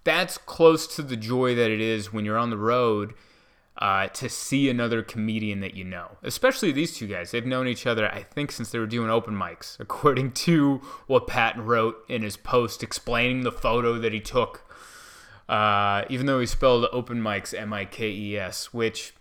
That's 0.05 0.39
close 0.39 0.87
to 0.97 1.03
the 1.03 1.17
joy 1.17 1.55
that 1.55 1.71
it 1.71 1.81
is 1.81 2.13
when 2.13 2.25
you're 2.25 2.39
on 2.39 2.51
the 2.51 2.59
road 2.59 3.15
uh, 3.79 4.07
to 4.09 4.29
see 4.29 4.71
another 4.71 5.03
comedian 5.03 5.61
that 5.61 5.75
you 5.75 5.83
know. 5.83 6.19
Especially 6.23 6.71
these 6.71 6.97
two 6.97 7.09
guys. 7.09 7.31
They've 7.31 7.45
known 7.45 7.67
each 7.67 7.87
other, 7.87 8.09
I 8.09 8.23
think, 8.23 8.53
since 8.53 8.71
they 8.71 8.79
were 8.79 8.87
doing 8.87 9.11
open 9.11 9.35
mics, 9.35 9.81
according 9.81 10.33
to 10.33 10.81
what 11.07 11.27
Patton 11.27 11.65
wrote 11.65 11.97
in 12.09 12.23
his 12.23 12.37
post 12.37 12.83
explaining 12.83 13.43
the 13.43 13.53
photo 13.53 13.99
that 13.99 14.13
he 14.13 14.21
took 14.21 14.64
uh, 15.49 16.05
even 16.09 16.27
though 16.27 16.41
he 16.41 16.47
spelled 16.47 16.87
open 16.93 17.21
mics 17.21 17.59
M 17.59 17.73
I 17.73 17.85
K 17.85 18.09
E 18.11 18.39
S, 18.39 18.73
which, 18.73 19.15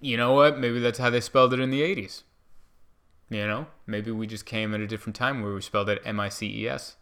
you 0.00 0.16
know 0.16 0.32
what? 0.32 0.58
Maybe 0.58 0.80
that's 0.80 0.98
how 0.98 1.10
they 1.10 1.20
spelled 1.20 1.52
it 1.52 1.60
in 1.60 1.70
the 1.70 1.82
80s. 1.82 2.22
You 3.28 3.46
know, 3.46 3.66
maybe 3.86 4.10
we 4.10 4.26
just 4.26 4.44
came 4.44 4.74
at 4.74 4.80
a 4.80 4.86
different 4.86 5.16
time 5.16 5.42
where 5.42 5.54
we 5.54 5.60
spelled 5.60 5.88
it 5.88 6.02
M 6.04 6.18
I 6.18 6.28
C 6.28 6.62
E 6.62 6.68
S 6.68 6.96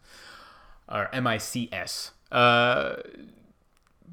or 0.87 1.09
M 1.13 1.27
I 1.27 1.37
C 1.37 1.69
S. 1.71 2.11
Uh, 2.31 2.97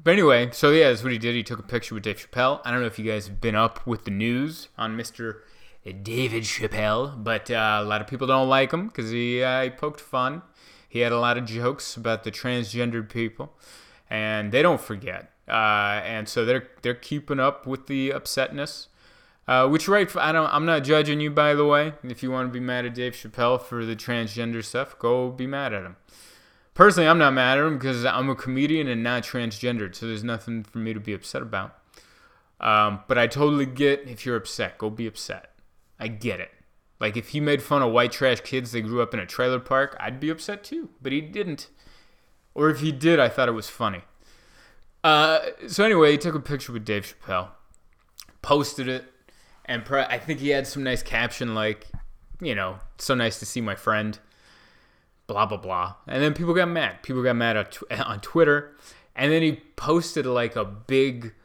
but 0.03 0.11
anyway, 0.11 0.49
so 0.51 0.71
yeah, 0.71 0.89
that's 0.89 1.03
what 1.03 1.11
he 1.11 1.17
did. 1.17 1.35
He 1.35 1.43
took 1.43 1.59
a 1.59 1.63
picture 1.63 1.95
with 1.95 2.03
Dave 2.03 2.17
Chappelle. 2.17 2.61
I 2.63 2.71
don't 2.71 2.81
know 2.81 2.87
if 2.87 2.97
you 2.97 3.05
guys 3.05 3.27
have 3.27 3.41
been 3.41 3.55
up 3.55 3.85
with 3.85 4.05
the 4.05 4.11
news 4.11 4.69
on 4.77 4.97
Mr. 4.97 5.41
David 6.03 6.43
Chappelle, 6.43 7.23
but 7.23 7.49
uh, 7.49 7.79
a 7.81 7.83
lot 7.83 8.01
of 8.01 8.07
people 8.07 8.27
don't 8.27 8.49
like 8.49 8.71
him 8.71 8.87
because 8.87 9.11
he, 9.11 9.41
uh, 9.41 9.63
he 9.63 9.69
poked 9.69 10.01
fun. 10.01 10.43
He 10.87 10.99
had 10.99 11.11
a 11.11 11.19
lot 11.19 11.37
of 11.37 11.45
jokes 11.45 11.95
about 11.95 12.23
the 12.23 12.31
transgendered 12.31 13.09
people 13.09 13.53
and 14.09 14.51
they 14.51 14.61
don't 14.61 14.81
forget. 14.81 15.31
Uh, 15.47 16.01
and 16.03 16.27
so 16.27 16.45
they're 16.45 16.67
they're 16.81 16.93
keeping 16.93 17.39
up 17.39 17.65
with 17.65 17.87
the 17.87 18.11
upsetness. 18.11 18.87
Uh, 19.47 19.65
which 19.65 19.87
right, 19.87 20.13
I 20.17 20.33
don't. 20.33 20.53
I'm 20.53 20.65
not 20.65 20.83
judging 20.83 21.21
you, 21.21 21.31
by 21.31 21.53
the 21.53 21.65
way. 21.65 21.93
If 22.03 22.21
you 22.21 22.31
want 22.31 22.49
to 22.49 22.53
be 22.53 22.59
mad 22.59 22.85
at 22.85 22.93
Dave 22.93 23.13
Chappelle 23.13 23.61
for 23.61 23.85
the 23.85 23.95
transgender 23.95 24.63
stuff, 24.63 24.99
go 24.99 25.31
be 25.31 25.47
mad 25.47 25.73
at 25.73 25.83
him. 25.83 25.95
Personally, 26.73 27.07
I'm 27.07 27.17
not 27.17 27.33
mad 27.33 27.57
at 27.57 27.65
him 27.65 27.77
because 27.77 28.05
I'm 28.05 28.29
a 28.29 28.35
comedian 28.35 28.87
and 28.87 29.01
not 29.01 29.23
transgendered, 29.23 29.95
so 29.95 30.05
there's 30.05 30.23
nothing 30.23 30.63
for 30.63 30.79
me 30.79 30.93
to 30.93 30.99
be 30.99 31.13
upset 31.13 31.41
about. 31.41 31.75
Um, 32.59 32.99
but 33.07 33.17
I 33.17 33.27
totally 33.27 33.65
get 33.65 34.07
if 34.07 34.25
you're 34.25 34.35
upset, 34.35 34.77
go 34.77 34.89
be 34.89 35.07
upset. 35.07 35.53
I 35.99 36.07
get 36.07 36.39
it. 36.39 36.51
Like 36.99 37.15
if 37.15 37.29
he 37.29 37.39
made 37.39 37.61
fun 37.61 37.81
of 37.81 37.91
white 37.91 38.11
trash 38.11 38.41
kids 38.41 38.71
that 38.71 38.81
grew 38.81 39.01
up 39.01 39.13
in 39.13 39.19
a 39.19 39.25
trailer 39.25 39.59
park, 39.59 39.95
I'd 39.99 40.19
be 40.19 40.29
upset 40.29 40.63
too. 40.63 40.89
But 41.01 41.11
he 41.11 41.21
didn't. 41.21 41.69
Or 42.57 42.71
if 42.71 42.79
he 42.79 42.91
did, 42.91 43.19
I 43.19 43.29
thought 43.29 43.47
it 43.47 43.51
was 43.51 43.69
funny. 43.69 44.01
Uh, 45.03 45.41
so 45.67 45.85
anyway, 45.85 46.13
he 46.13 46.17
took 46.17 46.33
a 46.33 46.39
picture 46.39 46.73
with 46.73 46.83
Dave 46.83 47.15
Chappelle, 47.21 47.49
posted 48.41 48.87
it, 48.87 49.05
and 49.65 49.85
pre- 49.85 50.01
I 50.01 50.17
think 50.17 50.39
he 50.39 50.49
had 50.49 50.65
some 50.65 50.81
nice 50.81 51.03
caption 51.03 51.53
like, 51.53 51.85
you 52.41 52.55
know, 52.55 52.79
so 52.97 53.13
nice 53.13 53.37
to 53.39 53.45
see 53.45 53.61
my 53.61 53.75
friend, 53.75 54.17
blah 55.27 55.45
blah 55.45 55.59
blah. 55.59 55.95
And 56.07 56.23
then 56.23 56.33
people 56.33 56.55
got 56.55 56.67
mad. 56.67 57.03
People 57.03 57.21
got 57.21 57.35
mad 57.35 57.71
tw- 57.71 57.91
on 57.91 58.21
Twitter, 58.21 58.75
and 59.15 59.31
then 59.31 59.43
he 59.43 59.61
posted 59.75 60.25
like 60.25 60.55
a 60.55 60.65
big. 60.65 61.35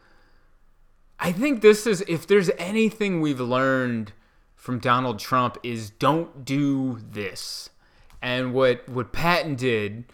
I 1.21 1.31
think 1.31 1.61
this 1.61 1.87
is 1.87 2.03
if 2.09 2.27
there's 2.27 2.49
anything 2.57 3.21
we've 3.21 3.39
learned 3.39 4.15
from 4.55 4.79
Donald 4.79 5.19
Trump 5.19 5.59
is 5.63 5.91
don't 5.91 6.47
do 6.47 7.01
this. 7.03 7.69
And 8.23 8.55
what 8.55 8.89
what 8.89 9.13
Patton 9.13 9.57
did 9.57 10.05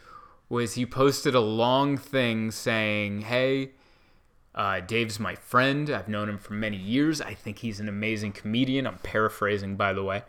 was 0.48 0.74
he 0.74 0.86
posted 0.86 1.34
a 1.34 1.40
long 1.40 1.96
thing 1.96 2.50
saying, 2.50 3.22
"Hey, 3.22 3.72
uh, 4.54 4.80
Dave's 4.80 5.20
my 5.20 5.34
friend. 5.34 5.90
I've 5.90 6.08
known 6.08 6.28
him 6.28 6.38
for 6.38 6.54
many 6.54 6.76
years. 6.76 7.20
I 7.20 7.34
think 7.34 7.58
he's 7.58 7.80
an 7.80 7.88
amazing 7.88 8.32
comedian. 8.32 8.86
I'm 8.86 8.98
paraphrasing, 8.98 9.76
by 9.76 9.92
the 9.92 10.02
way, 10.02 10.22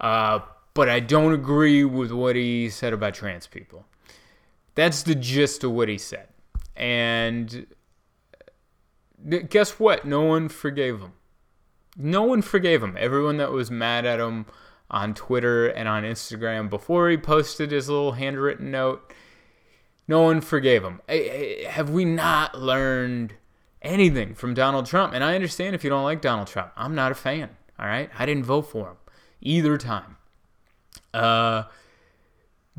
uh, 0.00 0.40
but 0.74 0.88
I 0.88 1.00
don't 1.00 1.32
agree 1.32 1.84
with 1.84 2.12
what 2.12 2.36
he 2.36 2.68
said 2.68 2.92
about 2.92 3.14
trans 3.14 3.46
people." 3.46 3.86
That's 4.74 5.02
the 5.02 5.14
gist 5.14 5.62
of 5.64 5.70
what 5.70 5.88
he 5.88 5.98
said, 5.98 6.28
and 6.76 7.66
uh, 9.32 9.38
guess 9.48 9.78
what? 9.78 10.04
No 10.04 10.22
one 10.22 10.48
forgave 10.48 11.00
him. 11.00 11.12
No 11.96 12.22
one 12.24 12.42
forgave 12.42 12.82
him. 12.82 12.96
Everyone 12.98 13.36
that 13.36 13.52
was 13.52 13.70
mad 13.70 14.04
at 14.04 14.18
him 14.18 14.46
on 14.90 15.14
Twitter 15.14 15.68
and 15.68 15.88
on 15.88 16.02
Instagram 16.02 16.68
before 16.68 17.08
he 17.08 17.16
posted 17.16 17.70
his 17.70 17.88
little 17.88 18.12
handwritten 18.12 18.70
note 18.70 19.12
no 20.06 20.22
one 20.22 20.40
forgave 20.40 20.82
him. 20.82 21.00
Have 21.68 21.90
we 21.90 22.04
not 22.04 22.58
learned 22.58 23.34
anything 23.82 24.34
from 24.34 24.54
Donald 24.54 24.86
Trump? 24.86 25.14
And 25.14 25.24
I 25.24 25.34
understand 25.34 25.74
if 25.74 25.84
you 25.84 25.90
don't 25.90 26.04
like 26.04 26.20
Donald 26.20 26.48
Trump. 26.48 26.72
I'm 26.76 26.94
not 26.94 27.12
a 27.12 27.14
fan. 27.14 27.50
All 27.78 27.86
right, 27.86 28.10
I 28.18 28.26
didn't 28.26 28.44
vote 28.44 28.62
for 28.62 28.88
him 28.88 28.96
either 29.40 29.76
time. 29.76 30.16
Uh, 31.12 31.64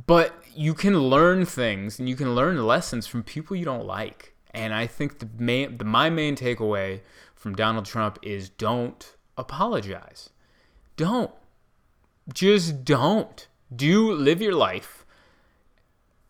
but 0.05 0.35
you 0.53 0.73
can 0.73 0.99
learn 0.99 1.45
things 1.45 1.99
and 1.99 2.09
you 2.09 2.15
can 2.15 2.35
learn 2.35 2.65
lessons 2.65 3.07
from 3.07 3.23
people 3.23 3.55
you 3.55 3.65
don't 3.65 3.85
like. 3.85 4.35
And 4.53 4.73
I 4.73 4.87
think 4.87 5.19
the 5.19 5.29
main, 5.37 5.77
the, 5.77 5.85
my 5.85 6.09
main 6.09 6.35
takeaway 6.35 7.01
from 7.35 7.55
Donald 7.55 7.85
Trump 7.85 8.19
is 8.21 8.49
don't 8.49 9.15
apologize. 9.37 10.29
Don't. 10.97 11.31
Just 12.33 12.83
don't. 12.83 13.47
Do 13.73 14.11
live 14.11 14.41
your 14.41 14.55
life 14.55 15.04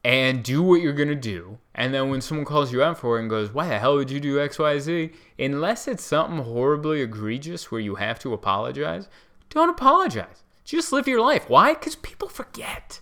and 0.05 0.43
do 0.43 0.61
what 0.61 0.81
you're 0.81 0.93
going 0.93 1.09
to 1.09 1.15
do. 1.15 1.57
And 1.73 1.91
then 1.91 2.11
when 2.11 2.21
someone 2.21 2.45
calls 2.45 2.71
you 2.71 2.83
out 2.83 2.99
for 2.99 3.17
it 3.17 3.21
and 3.21 3.29
goes, 3.29 3.51
why 3.51 3.67
the 3.67 3.79
hell 3.79 3.95
would 3.95 4.11
you 4.11 4.19
do 4.19 4.37
XYZ? 4.37 5.11
Unless 5.39 5.87
it's 5.87 6.03
something 6.03 6.45
horribly 6.45 7.01
egregious 7.01 7.71
where 7.71 7.81
you 7.81 7.95
have 7.95 8.19
to 8.19 8.31
apologize, 8.31 9.09
don't 9.49 9.71
apologize. 9.71 10.43
Just 10.63 10.91
live 10.91 11.07
your 11.07 11.21
life. 11.21 11.49
Why? 11.49 11.73
Because 11.73 11.95
people 11.95 12.29
forget. 12.29 13.01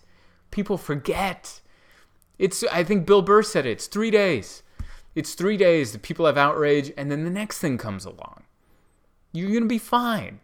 People 0.50 0.78
forget. 0.78 1.60
It's, 2.39 2.63
I 2.72 2.86
think 2.86 3.06
Bill 3.06 3.22
Burr 3.22 3.44
said 3.44 3.66
it. 3.66 3.72
It's 3.72 3.88
three 3.88 4.10
days. 4.10 4.63
It's 5.13 5.34
three 5.34 5.58
days 5.58 5.92
that 5.92 6.04
people 6.04 6.26
have 6.26 6.38
outrage, 6.38 6.94
and 6.96 7.12
then 7.12 7.26
the 7.26 7.30
next 7.30 7.60
thing 7.60 7.78
comes 7.78 8.06
along. 8.06 8.44
You're 9.34 9.50
going 9.50 9.63
to 9.63 9.68
be 9.68 9.78
fine. 9.78 10.39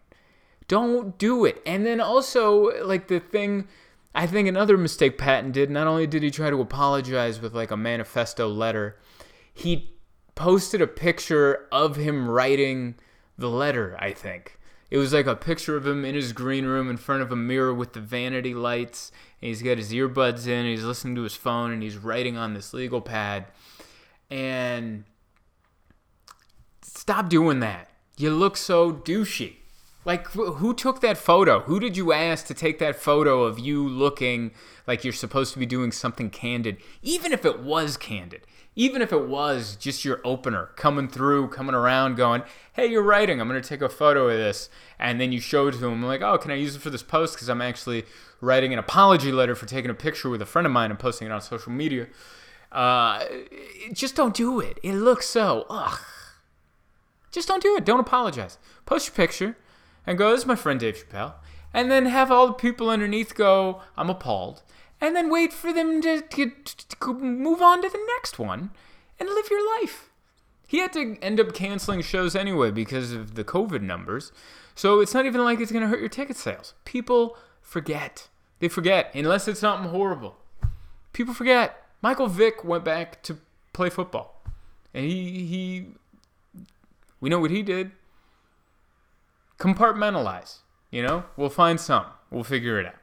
Don't 0.67 1.17
do 1.17 1.45
it. 1.45 1.61
And 1.65 1.85
then 1.85 2.01
also, 2.01 2.83
like 2.85 3.07
the 3.07 3.21
thing 3.21 3.69
I 4.13 4.25
think 4.25 4.47
another 4.47 4.77
mistake 4.77 5.17
Patton 5.17 5.51
did, 5.51 5.69
not 5.69 5.87
only 5.87 6.07
did 6.07 6.23
he 6.23 6.31
try 6.31 6.49
to 6.49 6.61
apologize 6.61 7.39
with 7.39 7.53
like 7.53 7.71
a 7.71 7.77
manifesto 7.77 8.47
letter, 8.47 8.97
he 9.53 9.95
posted 10.35 10.81
a 10.81 10.87
picture 10.87 11.67
of 11.71 11.95
him 11.95 12.27
writing 12.27 12.95
the 13.37 13.49
letter, 13.49 13.95
I 13.99 14.11
think. 14.11 14.57
It 14.89 14.97
was 14.97 15.13
like 15.13 15.27
a 15.27 15.35
picture 15.35 15.77
of 15.77 15.85
him 15.85 16.03
in 16.03 16.15
his 16.15 16.33
green 16.33 16.65
room 16.65 16.89
in 16.89 16.97
front 16.97 17.21
of 17.21 17.31
a 17.31 17.35
mirror 17.35 17.73
with 17.73 17.93
the 17.93 17.99
vanity 17.99 18.55
lights, 18.55 19.11
and 19.41 19.49
he's 19.49 19.61
got 19.61 19.77
his 19.77 19.91
earbuds 19.91 20.47
in, 20.47 20.65
he's 20.65 20.83
listening 20.83 21.15
to 21.15 21.21
his 21.21 21.35
phone, 21.35 21.71
and 21.71 21.83
he's 21.83 21.97
writing 21.97 22.37
on 22.37 22.53
this 22.55 22.73
legal 22.73 23.01
pad. 23.01 23.45
And 24.31 25.03
stop 26.81 27.29
doing 27.29 27.59
that. 27.59 27.89
You 28.17 28.31
look 28.31 28.57
so 28.57 28.91
douchey. 28.91 29.58
Like, 30.05 30.27
who 30.31 30.73
took 30.73 31.01
that 31.01 31.17
photo? 31.17 31.59
Who 31.61 31.79
did 31.79 31.97
you 31.97 32.13
ask 32.13 32.45
to 32.47 32.53
take 32.53 32.79
that 32.79 32.95
photo 32.95 33.43
of 33.43 33.59
you 33.59 33.87
looking 33.87 34.51
like 34.87 35.03
you're 35.03 35.11
supposed 35.13 35.53
to 35.53 35.59
be 35.59 35.65
doing 35.65 35.91
something 35.91 36.29
candid? 36.29 36.77
Even 37.01 37.33
if 37.33 37.43
it 37.43 37.59
was 37.59 37.97
candid, 37.97 38.41
even 38.75 39.01
if 39.01 39.11
it 39.11 39.27
was 39.27 39.75
just 39.75 40.05
your 40.05 40.21
opener 40.23 40.69
coming 40.77 41.09
through, 41.09 41.49
coming 41.49 41.75
around, 41.75 42.15
going, 42.15 42.43
hey, 42.73 42.87
you're 42.87 43.03
writing, 43.03 43.41
I'm 43.41 43.49
going 43.49 43.61
to 43.61 43.67
take 43.67 43.81
a 43.81 43.89
photo 43.89 44.29
of 44.29 44.37
this. 44.37 44.69
And 44.97 45.19
then 45.19 45.33
you 45.33 45.41
show 45.41 45.67
it 45.67 45.73
to 45.73 45.77
them, 45.79 46.01
like, 46.01 46.21
oh, 46.21 46.37
can 46.37 46.51
I 46.51 46.55
use 46.55 46.77
it 46.77 46.81
for 46.81 46.89
this 46.89 47.03
post? 47.03 47.35
Because 47.35 47.49
I'm 47.49 47.61
actually 47.61 48.05
writing 48.39 48.71
an 48.71 48.79
apology 48.79 49.33
letter 49.33 49.53
for 49.53 49.65
taking 49.65 49.91
a 49.91 49.95
picture 49.95 50.29
with 50.29 50.41
a 50.41 50.45
friend 50.45 50.65
of 50.65 50.71
mine 50.71 50.91
and 50.91 50.99
posting 50.99 51.27
it 51.27 51.31
on 51.31 51.41
social 51.41 51.73
media. 51.73 52.07
Uh, 52.71 53.25
just 53.91 54.15
don't 54.15 54.33
do 54.33 54.61
it. 54.61 54.79
It 54.81 54.93
looks 54.93 55.27
so, 55.27 55.65
ugh. 55.69 55.99
Just 57.31 57.49
don't 57.49 57.61
do 57.61 57.75
it. 57.75 57.83
Don't 57.83 57.99
apologize. 57.99 58.57
Post 58.85 59.07
your 59.07 59.15
picture 59.15 59.57
and 60.05 60.17
go, 60.17 60.31
this 60.31 60.41
is 60.41 60.45
my 60.45 60.55
friend 60.55 60.79
Dave 60.79 60.97
Chappelle. 60.97 61.33
And 61.73 61.91
then 61.91 62.07
have 62.07 62.31
all 62.31 62.47
the 62.47 62.53
people 62.53 62.89
underneath 62.89 63.35
go, 63.35 63.81
I'm 63.95 64.09
appalled. 64.09 64.63
And 65.01 65.15
then 65.15 65.29
wait 65.29 65.53
for 65.53 65.71
them 65.71 66.01
to, 66.01 66.21
to, 66.21 66.51
to 66.65 67.13
move 67.13 67.61
on 67.61 67.81
to 67.81 67.89
the 67.89 68.05
next 68.15 68.39
one 68.39 68.71
and 69.19 69.29
live 69.29 69.49
your 69.49 69.65
life. 69.79 70.09
He 70.67 70.79
had 70.79 70.93
to 70.93 71.17
end 71.21 71.39
up 71.39 71.53
canceling 71.53 72.01
shows 72.01 72.35
anyway 72.35 72.71
because 72.71 73.11
of 73.11 73.35
the 73.35 73.43
COVID 73.43 73.81
numbers. 73.81 74.31
So 74.75 74.99
it's 74.99 75.13
not 75.13 75.25
even 75.25 75.43
like 75.43 75.59
it's 75.59 75.71
going 75.71 75.81
to 75.81 75.87
hurt 75.87 75.99
your 75.99 76.09
ticket 76.09 76.37
sales. 76.37 76.73
People 76.85 77.37
forget. 77.61 78.27
They 78.59 78.67
forget, 78.67 79.11
unless 79.15 79.47
it's 79.47 79.61
something 79.61 79.89
horrible. 79.89 80.37
People 81.13 81.33
forget. 81.33 81.85
Michael 82.01 82.27
Vick 82.27 82.63
went 82.63 82.83
back 82.83 83.23
to 83.23 83.37
play 83.73 83.89
football. 83.89 84.43
And 84.93 85.05
he, 85.05 85.45
he 85.45 85.85
we 87.21 87.29
know 87.29 87.39
what 87.39 87.51
he 87.51 87.63
did 87.63 87.91
compartmentalize. 89.59 90.59
You 90.91 91.03
know, 91.03 91.25
we'll 91.37 91.49
find 91.49 91.79
some. 91.79 92.05
We'll 92.31 92.43
figure 92.43 92.79
it 92.79 92.87
out. 92.87 92.95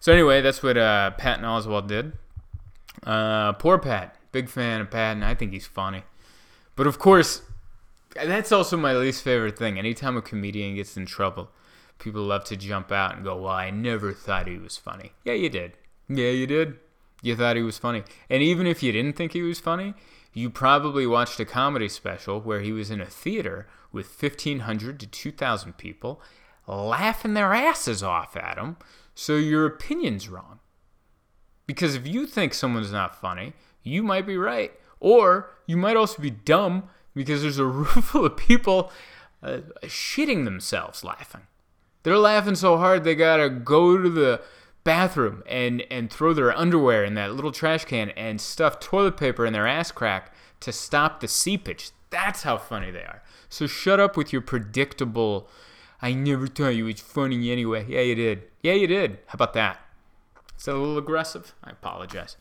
So 0.00 0.12
anyway, 0.12 0.40
that's 0.40 0.62
what 0.62 0.76
uh, 0.76 1.10
Patton 1.12 1.44
Oswalt 1.44 1.88
did. 1.88 2.12
Uh, 3.02 3.52
poor 3.54 3.78
Pat. 3.78 4.16
Big 4.32 4.48
fan 4.48 4.80
of 4.80 4.90
Patton. 4.90 5.22
I 5.22 5.34
think 5.34 5.52
he's 5.52 5.66
funny. 5.66 6.04
But 6.76 6.86
of 6.86 6.98
course, 6.98 7.42
that's 8.14 8.52
also 8.52 8.76
my 8.76 8.94
least 8.94 9.22
favorite 9.22 9.58
thing. 9.58 9.78
Anytime 9.78 10.16
a 10.16 10.22
comedian 10.22 10.76
gets 10.76 10.96
in 10.96 11.06
trouble, 11.06 11.50
people 11.98 12.22
love 12.22 12.44
to 12.44 12.56
jump 12.56 12.92
out 12.92 13.16
and 13.16 13.24
go, 13.24 13.36
Well, 13.36 13.52
I 13.52 13.70
never 13.70 14.12
thought 14.12 14.46
he 14.46 14.58
was 14.58 14.76
funny. 14.76 15.12
Yeah, 15.24 15.34
you 15.34 15.48
did. 15.48 15.72
Yeah, 16.08 16.30
you 16.30 16.46
did. 16.46 16.76
You 17.22 17.34
thought 17.36 17.56
he 17.56 17.62
was 17.62 17.78
funny. 17.78 18.04
And 18.30 18.42
even 18.42 18.66
if 18.66 18.82
you 18.82 18.92
didn't 18.92 19.16
think 19.16 19.32
he 19.32 19.42
was 19.42 19.58
funny, 19.58 19.94
you 20.32 20.50
probably 20.50 21.06
watched 21.06 21.40
a 21.40 21.44
comedy 21.44 21.88
special 21.88 22.40
where 22.40 22.60
he 22.60 22.72
was 22.72 22.90
in 22.90 23.00
a 23.00 23.06
theater 23.06 23.66
with 23.92 24.20
1,500 24.20 25.00
to 25.00 25.06
2,000 25.06 25.78
people 25.78 26.20
laughing 26.66 27.34
their 27.34 27.54
asses 27.54 28.02
off 28.02 28.36
at 28.36 28.58
him, 28.58 28.76
so 29.14 29.36
your 29.36 29.66
opinion's 29.66 30.28
wrong. 30.28 30.60
Because 31.66 31.94
if 31.94 32.06
you 32.06 32.26
think 32.26 32.54
someone's 32.54 32.92
not 32.92 33.20
funny, 33.20 33.52
you 33.82 34.02
might 34.02 34.26
be 34.26 34.36
right. 34.36 34.72
Or 35.00 35.50
you 35.66 35.76
might 35.76 35.96
also 35.96 36.20
be 36.20 36.30
dumb 36.30 36.84
because 37.14 37.42
there's 37.42 37.58
a 37.58 37.64
room 37.66 37.86
full 37.86 38.26
of 38.26 38.36
people 38.36 38.92
uh, 39.42 39.58
shitting 39.84 40.44
themselves 40.44 41.04
laughing. 41.04 41.42
They're 42.02 42.18
laughing 42.18 42.54
so 42.54 42.76
hard 42.76 43.04
they 43.04 43.14
gotta 43.14 43.50
go 43.50 44.00
to 44.00 44.08
the 44.08 44.40
bathroom 44.84 45.42
and, 45.46 45.84
and 45.90 46.10
throw 46.10 46.32
their 46.32 46.56
underwear 46.56 47.04
in 47.04 47.14
that 47.14 47.34
little 47.34 47.52
trash 47.52 47.84
can 47.84 48.10
and 48.10 48.40
stuff 48.40 48.80
toilet 48.80 49.16
paper 49.16 49.44
in 49.44 49.52
their 49.52 49.66
ass 49.66 49.92
crack 49.92 50.32
to 50.60 50.72
stop 50.72 51.20
the 51.20 51.28
seepage. 51.28 51.90
That's 52.10 52.42
how 52.42 52.56
funny 52.58 52.90
they 52.90 53.02
are. 53.02 53.22
So 53.48 53.66
shut 53.66 54.00
up 54.00 54.16
with 54.16 54.32
your 54.32 54.42
predictable, 54.42 55.48
I 56.00 56.12
never 56.12 56.46
thought 56.46 56.68
you 56.68 56.86
was 56.86 57.00
funny 57.00 57.50
anyway. 57.50 57.86
Yeah, 57.88 58.00
you 58.00 58.14
did. 58.14 58.42
Yeah, 58.62 58.74
you 58.74 58.86
did. 58.86 59.18
How 59.26 59.34
about 59.34 59.52
that? 59.54 59.80
Is 60.58 60.64
that 60.64 60.74
a 60.74 60.78
little 60.78 60.98
aggressive? 60.98 61.54
I 61.62 61.70
apologize. 61.70 62.36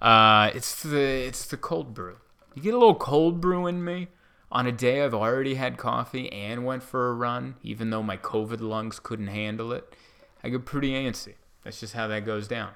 Uh, 0.00 0.50
it's 0.54 0.82
the 0.82 0.98
it's 0.98 1.46
the 1.46 1.56
cold 1.56 1.92
brew. 1.92 2.16
You 2.54 2.62
get 2.62 2.74
a 2.74 2.78
little 2.78 2.94
cold 2.94 3.40
brew 3.40 3.66
in 3.66 3.84
me 3.84 4.08
on 4.50 4.66
a 4.66 4.72
day 4.72 5.04
I've 5.04 5.14
already 5.14 5.54
had 5.54 5.76
coffee 5.76 6.32
and 6.32 6.64
went 6.64 6.82
for 6.82 7.08
a 7.08 7.12
run, 7.12 7.56
even 7.62 7.90
though 7.90 8.02
my 8.02 8.16
COVID 8.16 8.60
lungs 8.60 8.98
couldn't 8.98 9.26
handle 9.26 9.72
it. 9.72 9.94
I 10.42 10.48
get 10.48 10.64
pretty 10.64 10.92
antsy. 10.92 11.34
That's 11.64 11.80
just 11.80 11.94
how 11.94 12.06
that 12.08 12.24
goes 12.24 12.48
down. 12.48 12.70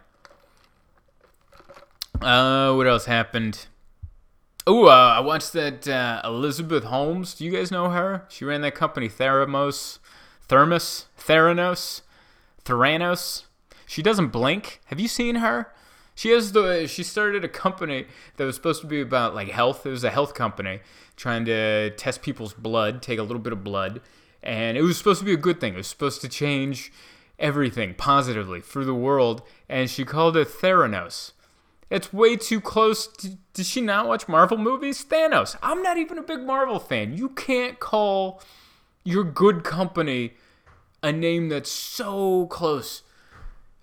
Uh, 2.21 2.75
what 2.75 2.87
else 2.87 3.07
happened? 3.07 3.67
Oh, 4.67 4.87
uh, 4.87 5.15
I 5.17 5.21
watched 5.21 5.53
that 5.55 5.89
uh, 5.89 6.21
Elizabeth 6.25 6.85
Holmes. 6.85 7.35
Do 7.35 7.45
you 7.45 7.51
guys 7.51 7.71
know 7.73 7.91
her? 7.91 8.27
She 8.29 8.45
ran 8.45 8.61
that 8.61 8.77
company 8.77 9.09
Thermos, 9.09 9.99
Thermos, 10.47 11.07
Theranos, 11.19 12.03
Theranos. 12.65 13.45
She 13.87 14.03
doesn't 14.03 14.29
blink. 14.29 14.81
Have 14.87 15.01
you 15.01 15.09
seen 15.09 15.37
her? 15.37 15.73
She 16.15 16.31
has 16.31 16.53
the. 16.53 16.87
She 16.87 17.03
started 17.03 17.45
a 17.45 17.49
company 17.49 18.07
that 18.37 18.45
was 18.45 18.55
supposed 18.55 18.83
to 18.83 18.87
be 18.87 19.01
about 19.01 19.35
like 19.35 19.49
health. 19.49 19.85
It 19.85 19.91
was 19.91 20.05
a 20.05 20.11
health 20.11 20.35
company 20.35 20.81
trying 21.17 21.45
to 21.47 21.91
test 21.97 22.23
people's 22.23 22.53
blood, 22.53 23.03
take 23.03 23.19
a 23.19 23.23
little 23.23 23.43
bit 23.43 23.53
of 23.53 23.65
blood, 23.65 24.01
and 24.43 24.77
it 24.77 24.83
was 24.83 24.97
supposed 24.97 25.19
to 25.21 25.25
be 25.25 25.33
a 25.33 25.39
good 25.39 25.61
thing. 25.61 25.75
It 25.75 25.79
was 25.79 25.89
supposed 25.89 26.21
to 26.21 26.29
change 26.29 26.93
everything 27.43 27.95
positively 27.95 28.61
for 28.61 28.85
the 28.85 28.95
world, 28.95 29.43
and 29.69 29.91
she 29.91 30.05
called 30.05 30.37
it 30.37 30.49
Theranos. 30.49 31.33
It's 31.91 32.11
way 32.11 32.37
too 32.37 32.61
close. 32.61 33.07
To, 33.07 33.37
did 33.53 33.67
she 33.67 33.83
not 33.83 34.09
watch 34.09 34.27
Marvel 34.27 34.57
movies? 34.57 35.05
Thanos. 35.05 35.57
I'm 35.63 35.83
not 35.83 35.99
even 35.99 36.17
a 36.17 36.23
big 36.23 36.41
Marvel 36.41 36.79
fan. 36.79 37.19
You 37.19 37.29
can't 37.29 37.79
call 37.79 38.41
your 39.05 39.25
good 39.25 39.63
company 39.63 40.33
a 41.03 41.13
name 41.13 41.51
that's 41.51 41.71
so 41.71 42.47
close 42.47 43.03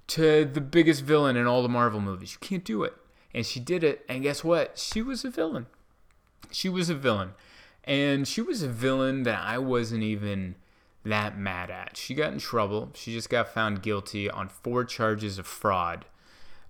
to 0.08 0.46
the 0.46 0.62
biggest 0.62 1.04
villain 1.04 1.36
in 1.36 1.46
all 1.46 1.62
the 1.62 1.70
Marvel 1.70 2.02
movies. 2.02 2.32
You 2.32 2.40
can't 2.40 2.64
do 2.64 2.84
it. 2.84 2.96
And 3.32 3.46
she 3.46 3.60
did 3.60 3.84
it, 3.84 4.04
and 4.10 4.24
guess 4.24 4.44
what? 4.44 4.80
She 4.80 5.04
was 5.04 5.24
a 5.24 5.30
villain. 5.30 5.68
She 6.50 6.68
was 6.68 6.90
a 6.90 6.96
villain. 6.96 7.34
And 7.84 8.28
she 8.28 8.42
was 8.42 8.64
a 8.64 8.70
villain 8.70 9.22
that 9.24 9.44
I 9.44 9.60
wasn't 9.60 10.02
even 10.02 10.56
that 11.06 11.38
mad 11.38 11.70
at. 11.70 11.98
She 11.98 12.14
got 12.14 12.34
in 12.34 12.40
trouble. 12.40 12.92
She 12.94 13.14
just 13.14 13.30
got 13.30 13.54
found 13.54 13.82
guilty 13.82 14.30
on 14.30 14.50
four 14.50 14.84
charges 14.84 15.38
of 15.38 15.48
fraud 15.48 16.06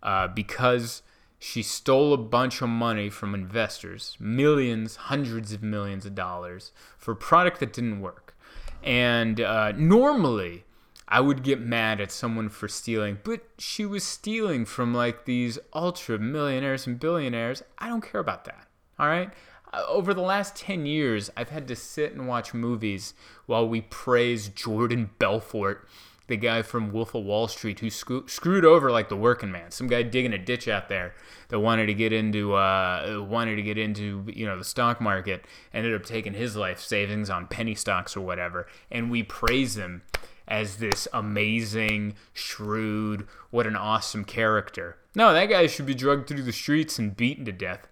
uh, 0.04 0.28
because 0.28 1.02
she 1.39 1.63
stole 1.63 2.13
a 2.13 2.18
bunch 2.18 2.62
of 2.62 2.70
money 2.70 3.10
from 3.10 3.34
investors, 3.34 4.18
millions, 4.20 4.96
hundreds 4.98 5.54
of 5.54 5.63
millions 5.63 6.06
of 6.06 6.13
dollars, 6.13 6.72
for 6.98 7.13
a 7.13 7.15
product 7.15 7.60
that 7.62 7.74
didn't 7.74 8.02
work. 8.02 8.36
And 8.84 9.39
uh, 9.39 9.72
normally, 9.72 10.65
I 11.08 11.22
would 11.22 11.44
get 11.44 11.60
mad 11.60 12.00
at 12.00 12.12
someone 12.12 12.50
for 12.50 12.68
stealing, 12.68 13.20
but 13.24 13.42
she 13.58 13.86
was 13.86 14.04
stealing 14.04 14.65
from 14.65 14.94
like 14.94 15.26
these 15.26 15.58
ultra 15.74 16.20
millionaires 16.20 16.86
and 16.86 17.00
billionaires. 17.00 17.63
I 17.80 17.88
don't 17.88 18.02
care 18.02 18.22
about 18.22 18.46
that. 18.46 18.68
All 19.00 19.08
right? 19.08 19.32
Uh, 19.71 19.84
over 19.88 20.13
the 20.13 20.21
last 20.21 20.55
10 20.55 20.86
years, 20.86 21.29
I've 21.38 21.49
had 21.49 21.67
to 21.67 21.75
sit 21.75 22.13
and 22.13 22.27
watch 22.27 22.53
movies 22.53 23.13
while 23.45 23.67
we 23.67 23.82
praise 23.82 24.49
Jordan 24.49 25.12
Belfort 25.19 25.88
the 26.29 26.38
guy 26.38 26.62
from 26.62 26.93
Wolf 26.93 27.13
of 27.13 27.25
Wall 27.25 27.47
Street 27.47 27.79
who 27.79 27.89
screwed 27.89 28.63
over 28.63 28.91
like 28.91 29.10
the 29.10 29.17
working 29.17 29.51
man. 29.51 29.71
Some 29.71 29.88
guy 29.88 30.03
digging 30.03 30.32
a 30.32 30.38
ditch 30.38 30.67
out 30.67 30.88
there 30.88 31.13
that 31.49 31.60
wanted 31.60 31.88
to 31.88 31.93
get 31.93 32.13
into 32.13 32.53
uh, 32.53 33.25
wanted 33.27 33.58
to 33.58 33.63
get 33.63 33.77
into 33.77 34.23
you 34.27 34.45
know 34.45 34.58
the 34.58 34.63
stock 34.63 35.01
market 35.01 35.43
ended 35.73 35.93
up 35.93 36.05
taking 36.05 36.34
his 36.34 36.55
life 36.55 36.79
savings 36.79 37.29
on 37.29 37.47
penny 37.47 37.75
stocks 37.75 38.15
or 38.15 38.21
whatever, 38.21 38.67
and 38.89 39.12
we 39.12 39.23
praise 39.23 39.75
him 39.75 40.03
as 40.47 40.77
this 40.77 41.08
amazing, 41.13 42.15
shrewd, 42.34 43.27
what 43.51 43.67
an 43.67 43.75
awesome 43.75 44.25
character. 44.25 44.97
No, 45.13 45.34
that 45.34 45.45
guy 45.45 45.67
should 45.67 45.86
be 45.86 45.93
drugged 45.93 46.27
through 46.27 46.41
the 46.41 46.51
streets 46.51 46.97
and 46.97 47.15
beaten 47.15 47.45
to 47.45 47.51
death. 47.51 47.88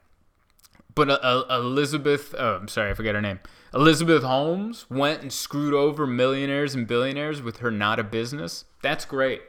But 0.97 1.11
uh, 1.11 1.13
uh, 1.47 1.59
Elizabeth, 1.59 2.33
oh, 2.35 2.55
I'm 2.55 2.67
sorry, 2.67 2.89
I 2.89 2.95
forget 2.95 3.13
her 3.13 3.21
name. 3.21 3.39
Elizabeth 3.71 4.23
Holmes 4.23 4.87
went 4.89 5.21
and 5.21 5.31
screwed 5.31 5.75
over 5.75 6.07
millionaires 6.07 6.73
and 6.73 6.87
billionaires 6.87 7.39
with 7.39 7.57
her 7.57 7.69
not 7.69 7.99
a 7.99 8.03
business. 8.03 8.65
That's 8.81 9.05
great. 9.05 9.43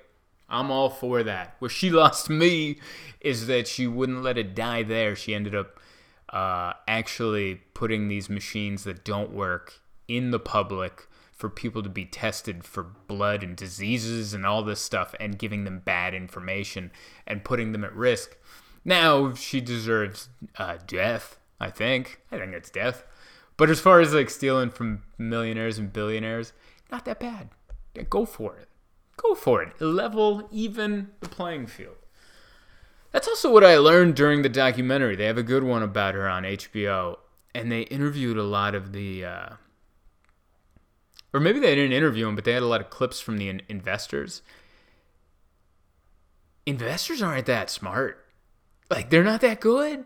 I'm 0.51 0.71
all 0.71 0.91
for 0.91 1.23
that. 1.23 1.57
Where 1.59 1.71
she 1.71 1.89
lost 2.03 2.29
me 2.29 2.81
is 3.23 3.47
that 3.47 3.67
she 3.67 3.87
wouldn't 3.87 4.23
let 4.23 4.37
it 4.37 4.55
die 4.55 4.83
there. 4.83 5.17
She 5.17 5.35
ended 5.35 5.55
up 5.55 5.81
uh, 6.29 6.75
actually 6.87 7.63
putting 7.73 8.09
these 8.09 8.29
machines 8.29 8.85
that 8.85 9.03
don't 9.03 9.33
work 9.33 9.81
in 10.07 10.33
the 10.33 10.39
public 10.39 11.09
for 11.33 11.49
people 11.49 11.83
to 11.83 11.89
be 11.89 12.05
tested 12.05 12.63
for 12.63 12.83
blood 12.83 13.43
and 13.43 13.57
diseases 13.57 14.35
and 14.35 14.45
all 14.45 14.63
this 14.63 14.83
stuff 14.83 15.15
and 15.19 15.39
giving 15.39 15.65
them 15.65 15.79
bad 15.79 16.13
information 16.13 16.91
and 17.27 17.43
putting 17.43 17.73
them 17.73 17.85
at 17.85 17.95
risk. 17.95 18.37
Now 18.89 19.35
she 19.35 19.61
deserves 19.61 20.31
uh, 20.57 20.79
death. 20.87 21.39
I 21.61 21.69
think. 21.71 22.23
I 22.33 22.39
think 22.39 22.55
it's 22.55 22.71
death. 22.71 23.05
But 23.59 23.69
as 23.69 23.81
far 23.81 24.01
as 24.01 24.15
like 24.15 24.31
stealing 24.31 24.71
from 24.71 25.03
millionaires 25.19 25.77
and 25.77 25.93
billionaires, 25.93 26.55
not 26.91 27.05
that 27.05 27.21
bad. 27.21 27.51
Yeah, 27.95 28.05
go 28.09 28.25
for 28.25 28.57
it. 28.57 28.69
Go 29.19 29.35
for 29.35 29.63
it. 29.63 29.79
Level 29.79 30.49
even 30.51 31.11
the 31.21 31.29
playing 31.29 31.67
field. 31.67 31.97
That's 33.13 33.29
also 33.29 33.53
what 33.53 33.65
I 33.65 33.77
learned 33.77 34.17
during 34.17 34.41
the 34.41 34.49
documentary. 34.49 35.17
They 35.17 35.27
have 35.27 35.37
a 35.37 35.43
good 35.43 35.65
one 35.65 35.83
about 35.83 36.15
her 36.15 36.27
on 36.27 36.45
HBO, 36.45 37.17
and 37.55 37.71
they 37.71 37.83
interviewed 37.83 38.39
a 38.39 38.43
lot 38.43 38.75
of 38.75 38.93
the 38.93 39.25
uh, 39.25 39.49
or 41.35 41.41
maybe 41.41 41.61
they 41.61 41.75
didn't 41.75 41.93
interview 41.93 42.27
him, 42.27 42.37
but 42.37 42.45
they 42.45 42.53
had 42.53 42.63
a 42.63 42.67
lot 42.67 42.81
of 42.81 42.89
clips 42.89 43.21
from 43.21 43.37
the 43.37 43.51
in- 43.51 43.63
investors. 43.69 44.41
Investors 46.65 47.21
aren't 47.21 47.47
that 47.47 47.69
smart. 47.69 48.25
Like 48.91 49.11
they're 49.11 49.25
not 49.25 49.41
that 49.43 49.61
good. 49.61 50.05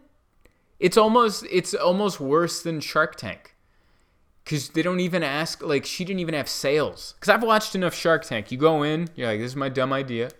It's 0.80 0.96
almost 0.96 1.46
it's 1.50 1.74
almost 1.74 2.20
worse 2.20 2.62
than 2.62 2.80
Shark 2.80 3.16
Tank. 3.16 3.54
Cause 4.44 4.70
they 4.70 4.82
don't 4.82 4.98
even 4.98 5.22
ask 5.22 5.62
like 5.62 5.86
she 5.86 6.04
didn't 6.04 6.20
even 6.20 6.34
have 6.34 6.48
sales. 6.48 7.14
Cause 7.20 7.28
I've 7.28 7.44
watched 7.44 7.76
enough 7.76 7.94
Shark 7.94 8.24
Tank. 8.24 8.50
You 8.50 8.58
go 8.58 8.82
in, 8.82 9.08
you're 9.14 9.28
like, 9.28 9.38
this 9.38 9.52
is 9.52 9.56
my 9.56 9.68
dumb 9.68 9.92
idea. 9.92 10.30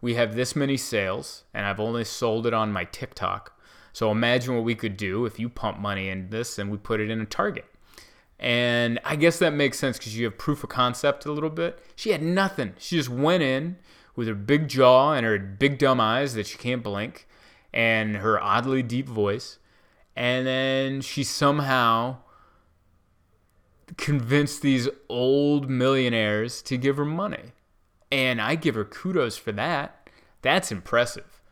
We 0.00 0.14
have 0.14 0.34
this 0.34 0.56
many 0.56 0.76
sales, 0.76 1.44
and 1.52 1.66
I've 1.66 1.80
only 1.80 2.04
sold 2.04 2.46
it 2.46 2.54
on 2.54 2.72
my 2.72 2.84
TikTok. 2.84 3.58
So 3.92 4.10
imagine 4.10 4.54
what 4.54 4.64
we 4.64 4.74
could 4.74 4.96
do 4.96 5.26
if 5.26 5.38
you 5.38 5.48
pump 5.48 5.78
money 5.78 6.08
into 6.08 6.28
this 6.28 6.58
and 6.58 6.70
we 6.70 6.76
put 6.76 7.00
it 7.00 7.10
in 7.10 7.20
a 7.20 7.26
target. 7.26 7.64
And 8.38 9.00
I 9.04 9.16
guess 9.16 9.38
that 9.38 9.54
makes 9.54 9.78
sense 9.78 9.96
because 9.98 10.16
you 10.16 10.26
have 10.26 10.36
proof 10.36 10.62
of 10.62 10.68
concept 10.68 11.24
a 11.24 11.32
little 11.32 11.50
bit. 11.50 11.78
She 11.94 12.10
had 12.10 12.22
nothing. 12.22 12.74
She 12.78 12.96
just 12.96 13.08
went 13.08 13.42
in 13.42 13.76
with 14.14 14.28
her 14.28 14.34
big 14.34 14.68
jaw 14.68 15.14
and 15.14 15.24
her 15.24 15.38
big 15.38 15.78
dumb 15.78 16.00
eyes 16.00 16.34
that 16.34 16.46
she 16.46 16.58
can't 16.58 16.82
blink 16.82 17.25
and 17.76 18.16
her 18.16 18.42
oddly 18.42 18.82
deep 18.82 19.06
voice. 19.06 19.58
And 20.16 20.46
then 20.46 21.02
she 21.02 21.22
somehow 21.22 22.16
convinced 23.98 24.62
these 24.62 24.88
old 25.10 25.68
millionaires 25.68 26.62
to 26.62 26.78
give 26.78 26.96
her 26.96 27.04
money. 27.04 27.52
And 28.10 28.40
I 28.40 28.54
give 28.54 28.74
her 28.76 28.84
kudos 28.86 29.36
for 29.36 29.52
that. 29.52 30.08
That's 30.40 30.72
impressive. 30.72 31.42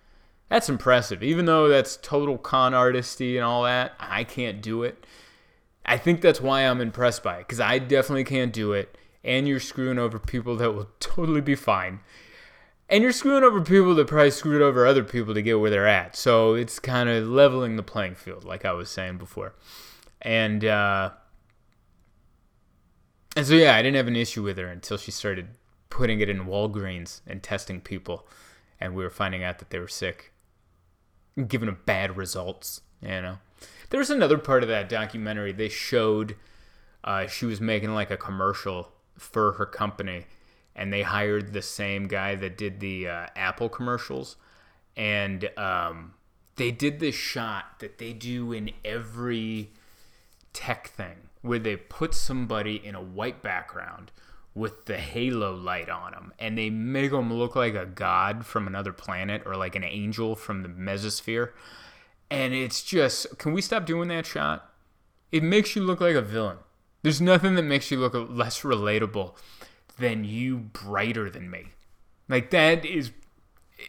That's 0.48 0.70
impressive. 0.70 1.22
Even 1.22 1.44
though 1.44 1.68
that's 1.68 1.98
total 2.00 2.38
con 2.38 2.72
artisty 2.72 3.36
and 3.36 3.44
all 3.44 3.64
that, 3.64 3.92
I 4.00 4.24
can't 4.24 4.62
do 4.62 4.82
it. 4.82 5.04
I 5.84 5.98
think 5.98 6.22
that's 6.22 6.40
why 6.40 6.62
I'm 6.62 6.80
impressed 6.80 7.22
by 7.22 7.36
it 7.36 7.40
because 7.40 7.60
I 7.60 7.78
definitely 7.78 8.24
can't 8.24 8.52
do 8.52 8.72
it. 8.72 8.96
And 9.22 9.46
you're 9.46 9.60
screwing 9.60 9.98
over 9.98 10.18
people 10.18 10.56
that 10.56 10.72
will 10.72 10.88
totally 11.00 11.42
be 11.42 11.54
fine. 11.54 12.00
And 12.94 13.02
you're 13.02 13.10
screwing 13.10 13.42
over 13.42 13.60
people 13.60 13.96
that 13.96 14.06
probably 14.06 14.30
screwed 14.30 14.62
over 14.62 14.86
other 14.86 15.02
people 15.02 15.34
to 15.34 15.42
get 15.42 15.58
where 15.58 15.68
they're 15.68 15.88
at. 15.88 16.14
So 16.14 16.54
it's 16.54 16.78
kind 16.78 17.08
of 17.08 17.26
leveling 17.26 17.74
the 17.74 17.82
playing 17.82 18.14
field, 18.14 18.44
like 18.44 18.64
I 18.64 18.70
was 18.70 18.88
saying 18.88 19.18
before. 19.18 19.56
And, 20.22 20.64
uh, 20.64 21.10
and 23.34 23.44
so, 23.44 23.54
yeah, 23.54 23.74
I 23.74 23.82
didn't 23.82 23.96
have 23.96 24.06
an 24.06 24.14
issue 24.14 24.44
with 24.44 24.58
her 24.58 24.68
until 24.68 24.96
she 24.96 25.10
started 25.10 25.48
putting 25.90 26.20
it 26.20 26.30
in 26.30 26.46
Walgreens 26.46 27.20
and 27.26 27.42
testing 27.42 27.80
people. 27.80 28.28
And 28.80 28.94
we 28.94 29.02
were 29.02 29.10
finding 29.10 29.42
out 29.42 29.58
that 29.58 29.70
they 29.70 29.80
were 29.80 29.88
sick, 29.88 30.32
giving 31.48 31.66
them 31.66 31.80
bad 31.86 32.16
results, 32.16 32.80
you 33.02 33.08
know. 33.08 33.38
There's 33.90 34.10
another 34.10 34.38
part 34.38 34.62
of 34.62 34.68
that 34.68 34.88
documentary. 34.88 35.50
They 35.50 35.68
showed 35.68 36.36
uh, 37.02 37.26
she 37.26 37.44
was 37.44 37.60
making 37.60 37.92
like 37.92 38.12
a 38.12 38.16
commercial 38.16 38.92
for 39.18 39.54
her 39.54 39.66
company, 39.66 40.26
and 40.76 40.92
they 40.92 41.02
hired 41.02 41.52
the 41.52 41.62
same 41.62 42.06
guy 42.08 42.34
that 42.34 42.58
did 42.58 42.80
the 42.80 43.08
uh, 43.08 43.26
Apple 43.36 43.68
commercials, 43.68 44.36
and 44.96 45.50
um, 45.56 46.14
they 46.56 46.70
did 46.70 47.00
this 47.00 47.14
shot 47.14 47.80
that 47.80 47.98
they 47.98 48.12
do 48.12 48.52
in 48.52 48.70
every 48.84 49.70
tech 50.52 50.88
thing 50.88 51.28
where 51.42 51.58
they 51.58 51.76
put 51.76 52.14
somebody 52.14 52.76
in 52.76 52.94
a 52.94 53.02
white 53.02 53.42
background 53.42 54.10
with 54.54 54.86
the 54.86 54.96
halo 54.96 55.52
light 55.52 55.88
on 55.88 56.12
them 56.12 56.32
and 56.38 56.56
they 56.56 56.70
make 56.70 57.10
them 57.10 57.32
look 57.32 57.56
like 57.56 57.74
a 57.74 57.84
god 57.84 58.46
from 58.46 58.66
another 58.66 58.92
planet 58.92 59.42
or 59.44 59.56
like 59.56 59.74
an 59.74 59.84
angel 59.84 60.36
from 60.36 60.62
the 60.62 60.68
mesosphere. 60.68 61.50
And 62.30 62.54
it's 62.54 62.82
just 62.82 63.38
can 63.38 63.52
we 63.52 63.60
stop 63.60 63.84
doing 63.84 64.08
that 64.08 64.26
shot? 64.26 64.70
It 65.32 65.42
makes 65.42 65.74
you 65.74 65.82
look 65.82 66.00
like 66.00 66.14
a 66.14 66.22
villain. 66.22 66.58
There's 67.02 67.20
nothing 67.20 67.56
that 67.56 67.64
makes 67.64 67.90
you 67.90 67.98
look 67.98 68.14
less 68.14 68.62
relatable 68.62 69.34
than 69.98 70.24
you 70.24 70.56
brighter 70.58 71.28
than 71.28 71.50
me 71.50 71.72
like 72.28 72.50
that 72.50 72.84
is 72.84 73.10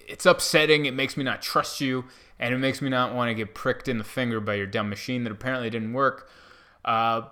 it's 0.07 0.25
upsetting 0.25 0.85
it 0.85 0.93
makes 0.93 1.15
me 1.15 1.23
not 1.23 1.41
trust 1.41 1.79
you 1.81 2.05
and 2.39 2.53
it 2.53 2.57
makes 2.57 2.81
me 2.81 2.89
not 2.89 3.13
want 3.13 3.29
to 3.29 3.33
get 3.33 3.53
pricked 3.53 3.87
in 3.87 3.97
the 3.97 4.03
finger 4.03 4.39
by 4.39 4.55
your 4.55 4.67
dumb 4.67 4.89
machine 4.89 5.23
that 5.23 5.31
apparently 5.31 5.69
didn't 5.69 5.93
work 5.93 6.29
uh, 6.83 7.23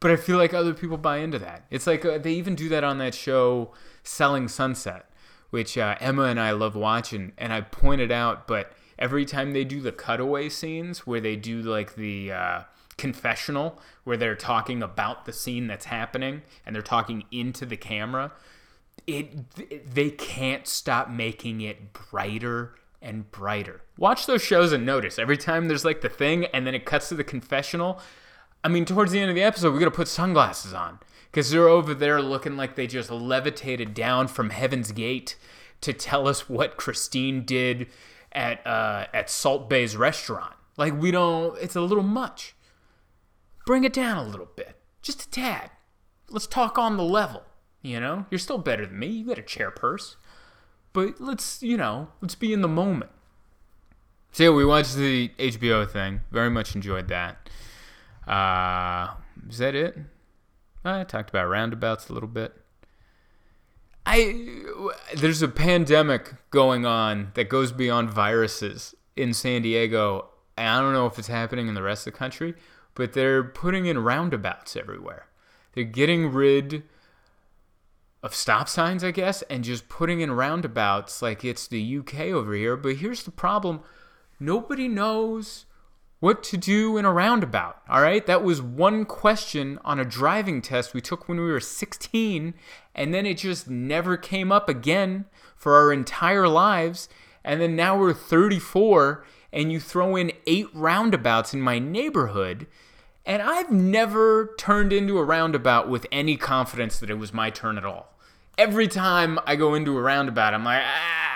but 0.00 0.10
I 0.10 0.16
feel 0.16 0.36
like 0.36 0.52
other 0.52 0.74
people 0.74 0.98
buy 0.98 1.18
into 1.18 1.38
that. 1.38 1.64
It's 1.70 1.86
like 1.86 2.04
uh, 2.04 2.18
they 2.18 2.32
even 2.32 2.54
do 2.54 2.68
that 2.68 2.84
on 2.84 2.98
that 2.98 3.14
show, 3.14 3.72
Selling 4.02 4.48
Sunset, 4.48 5.10
which 5.50 5.78
uh, 5.78 5.96
Emma 6.00 6.24
and 6.24 6.38
I 6.38 6.50
love 6.50 6.74
watching. 6.74 7.32
And 7.38 7.52
I 7.52 7.62
pointed 7.62 8.12
out, 8.12 8.46
but 8.46 8.72
every 8.98 9.24
time 9.24 9.52
they 9.52 9.64
do 9.64 9.80
the 9.80 9.92
cutaway 9.92 10.48
scenes 10.48 11.06
where 11.06 11.20
they 11.20 11.36
do 11.36 11.62
like 11.62 11.94
the 11.94 12.32
uh, 12.32 12.60
confessional, 12.98 13.80
where 14.04 14.16
they're 14.16 14.34
talking 14.34 14.82
about 14.82 15.24
the 15.24 15.32
scene 15.32 15.66
that's 15.66 15.86
happening 15.86 16.42
and 16.64 16.74
they're 16.74 16.82
talking 16.82 17.24
into 17.30 17.66
the 17.66 17.76
camera, 17.76 18.32
it 19.06 19.92
they 19.94 20.10
can't 20.10 20.66
stop 20.66 21.08
making 21.10 21.60
it 21.60 21.92
brighter 21.92 22.74
and 23.02 23.30
brighter. 23.30 23.82
Watch 23.98 24.26
those 24.26 24.42
shows 24.42 24.72
and 24.72 24.84
notice 24.84 25.18
every 25.18 25.36
time 25.36 25.68
there's 25.68 25.84
like 25.84 26.00
the 26.00 26.08
thing 26.08 26.46
and 26.46 26.66
then 26.66 26.74
it 26.74 26.84
cuts 26.84 27.08
to 27.10 27.14
the 27.14 27.24
confessional 27.24 28.00
I 28.66 28.68
mean, 28.68 28.84
towards 28.84 29.12
the 29.12 29.20
end 29.20 29.30
of 29.30 29.36
the 29.36 29.44
episode, 29.44 29.72
we 29.72 29.78
got 29.78 29.84
to 29.84 29.92
put 29.92 30.08
sunglasses 30.08 30.74
on 30.74 30.98
because 31.30 31.52
they're 31.52 31.68
over 31.68 31.94
there 31.94 32.20
looking 32.20 32.56
like 32.56 32.74
they 32.74 32.88
just 32.88 33.12
levitated 33.12 33.94
down 33.94 34.26
from 34.26 34.50
Heaven's 34.50 34.90
Gate 34.90 35.36
to 35.82 35.92
tell 35.92 36.26
us 36.26 36.48
what 36.48 36.76
Christine 36.76 37.44
did 37.44 37.86
at 38.32 38.66
uh, 38.66 39.06
at 39.14 39.30
Salt 39.30 39.70
Bae's 39.70 39.96
restaurant. 39.96 40.52
Like 40.76 41.00
we 41.00 41.12
don't. 41.12 41.56
It's 41.58 41.76
a 41.76 41.80
little 41.80 42.02
much. 42.02 42.55
Bring 43.66 43.84
it 43.84 43.92
down 43.92 44.16
a 44.16 44.26
little 44.26 44.48
bit, 44.56 44.76
just 45.02 45.22
a 45.22 45.30
tad. 45.30 45.70
Let's 46.30 46.46
talk 46.46 46.78
on 46.78 46.96
the 46.96 47.02
level. 47.02 47.42
You 47.82 48.00
know, 48.00 48.24
you're 48.30 48.38
still 48.38 48.58
better 48.58 48.86
than 48.86 48.98
me. 48.98 49.08
You 49.08 49.26
got 49.26 49.38
a 49.38 49.42
chair 49.42 49.70
purse, 49.70 50.16
but 50.94 51.20
let's 51.20 51.62
you 51.62 51.76
know, 51.76 52.08
let's 52.22 52.34
be 52.34 52.52
in 52.52 52.62
the 52.62 52.68
moment. 52.68 53.10
So 54.32 54.44
yeah, 54.44 54.50
we 54.50 54.64
watched 54.64 54.94
the 54.94 55.30
HBO 55.38 55.88
thing. 55.88 56.20
Very 56.30 56.50
much 56.50 56.74
enjoyed 56.74 57.08
that. 57.08 57.50
Uh, 58.26 59.14
is 59.48 59.58
that 59.58 59.74
it? 59.74 59.98
I 60.84 61.04
talked 61.04 61.30
about 61.30 61.46
roundabouts 61.46 62.08
a 62.08 62.12
little 62.12 62.28
bit. 62.28 62.54
I 64.04 64.62
there's 65.16 65.42
a 65.42 65.48
pandemic 65.48 66.34
going 66.50 66.86
on 66.86 67.32
that 67.34 67.48
goes 67.48 67.72
beyond 67.72 68.10
viruses 68.10 68.94
in 69.16 69.34
San 69.34 69.62
Diego. 69.62 70.28
And 70.56 70.68
I 70.68 70.80
don't 70.80 70.92
know 70.92 71.06
if 71.06 71.18
it's 71.18 71.28
happening 71.28 71.66
in 71.66 71.74
the 71.74 71.82
rest 71.82 72.06
of 72.06 72.12
the 72.12 72.18
country, 72.18 72.54
but 72.96 73.12
they're 73.12 73.44
putting 73.44 73.86
in 73.86 73.98
roundabouts 74.00 74.74
everywhere. 74.74 75.28
They're 75.74 75.84
getting 75.84 76.32
rid 76.32 76.82
of 78.22 78.34
stop 78.34 78.68
signs, 78.68 79.04
I 79.04 79.12
guess, 79.12 79.42
and 79.42 79.62
just 79.62 79.88
putting 79.88 80.20
in 80.20 80.32
roundabouts 80.32 81.22
like 81.22 81.44
it's 81.44 81.68
the 81.68 81.98
UK 81.98 82.20
over 82.20 82.54
here. 82.54 82.76
But 82.76 82.96
here's 82.96 83.22
the 83.22 83.30
problem 83.30 83.80
nobody 84.40 84.88
knows 84.88 85.66
what 86.18 86.42
to 86.42 86.56
do 86.56 86.96
in 86.96 87.04
a 87.04 87.12
roundabout. 87.12 87.82
All 87.88 88.00
right, 88.00 88.24
that 88.26 88.42
was 88.42 88.62
one 88.62 89.04
question 89.04 89.78
on 89.84 90.00
a 90.00 90.04
driving 90.04 90.62
test 90.62 90.94
we 90.94 91.00
took 91.00 91.28
when 91.28 91.38
we 91.38 91.50
were 91.50 91.60
16, 91.60 92.54
and 92.94 93.14
then 93.14 93.26
it 93.26 93.38
just 93.38 93.68
never 93.68 94.16
came 94.16 94.50
up 94.50 94.68
again 94.68 95.26
for 95.54 95.74
our 95.74 95.92
entire 95.92 96.48
lives. 96.48 97.08
And 97.44 97.60
then 97.60 97.76
now 97.76 97.98
we're 97.98 98.14
34, 98.14 99.24
and 99.52 99.70
you 99.70 99.78
throw 99.78 100.16
in 100.16 100.32
eight 100.46 100.68
roundabouts 100.74 101.54
in 101.54 101.60
my 101.60 101.78
neighborhood, 101.78 102.66
and 103.26 103.42
I've 103.42 103.70
never 103.70 104.54
turned 104.56 104.92
into 104.92 105.18
a 105.18 105.24
roundabout 105.24 105.88
with 105.88 106.06
any 106.10 106.36
confidence 106.36 106.98
that 107.00 107.10
it 107.10 107.18
was 107.18 107.34
my 107.34 107.50
turn 107.50 107.76
at 107.76 107.84
all. 107.84 108.14
Every 108.56 108.88
time 108.88 109.38
I 109.44 109.56
go 109.56 109.74
into 109.74 109.98
a 109.98 110.00
roundabout, 110.00 110.54
I'm 110.54 110.64
like, 110.64 110.82
ah 110.82 111.26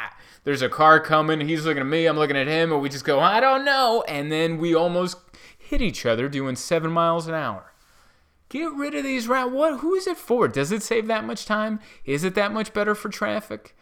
there's 0.44 0.62
a 0.62 0.68
car 0.68 1.00
coming. 1.00 1.40
He's 1.40 1.64
looking 1.64 1.82
at 1.82 1.86
me. 1.86 2.06
I'm 2.06 2.16
looking 2.16 2.36
at 2.36 2.46
him. 2.46 2.72
And 2.72 2.80
we 2.80 2.88
just 2.88 3.04
go, 3.04 3.20
I 3.20 3.40
don't 3.40 3.64
know. 3.64 4.04
And 4.08 4.32
then 4.32 4.58
we 4.58 4.74
almost 4.74 5.18
hit 5.58 5.82
each 5.82 6.06
other 6.06 6.28
doing 6.28 6.56
seven 6.56 6.90
miles 6.90 7.26
an 7.26 7.34
hour. 7.34 7.72
Get 8.48 8.72
rid 8.72 8.94
of 8.94 9.04
these 9.04 9.28
round. 9.28 9.54
What? 9.54 9.80
Who 9.80 9.94
is 9.94 10.06
it 10.06 10.16
for? 10.16 10.48
Does 10.48 10.72
it 10.72 10.82
save 10.82 11.06
that 11.06 11.24
much 11.24 11.46
time? 11.46 11.78
Is 12.04 12.24
it 12.24 12.34
that 12.34 12.52
much 12.52 12.72
better 12.72 12.94
for 12.94 13.08
traffic? 13.08 13.76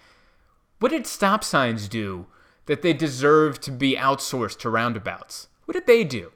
What 0.79 0.91
did 0.91 1.07
stop 1.07 1.43
signs 1.43 1.89
do 1.89 2.27
that 2.67 2.83
they 2.83 2.93
deserve 2.93 3.61
to 3.61 3.71
be 3.71 3.97
outsourced 3.97 4.59
to 4.59 4.71
roundabouts? 4.71 5.49
What 5.65 5.73
did 5.73 5.87
they 5.87 6.05
do? 6.05 6.33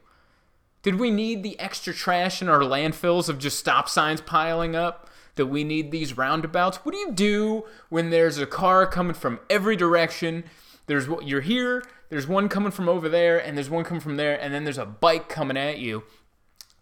Did 0.82 0.96
we 0.96 1.10
need 1.10 1.42
the 1.42 1.58
extra 1.58 1.94
trash 1.94 2.42
in 2.42 2.48
our 2.48 2.60
landfills 2.60 3.28
of 3.28 3.38
just 3.38 3.58
stop 3.58 3.88
signs 3.88 4.20
piling 4.20 4.74
up? 4.74 5.08
that 5.36 5.46
we 5.46 5.64
need 5.64 5.90
these 5.90 6.16
roundabouts. 6.16 6.78
What 6.78 6.92
do 6.92 6.98
you 6.98 7.12
do 7.12 7.64
when 7.88 8.10
there's 8.10 8.38
a 8.38 8.46
car 8.46 8.86
coming 8.86 9.14
from 9.14 9.40
every 9.48 9.76
direction? 9.76 10.44
There's 10.86 11.08
what 11.08 11.26
you're 11.26 11.40
here, 11.40 11.82
there's 12.10 12.26
one 12.26 12.48
coming 12.48 12.72
from 12.72 12.88
over 12.88 13.08
there, 13.08 13.38
and 13.38 13.56
there's 13.56 13.70
one 13.70 13.84
coming 13.84 14.00
from 14.00 14.16
there, 14.16 14.38
and 14.40 14.52
then 14.52 14.64
there's 14.64 14.78
a 14.78 14.86
bike 14.86 15.28
coming 15.28 15.56
at 15.56 15.78
you. 15.78 16.02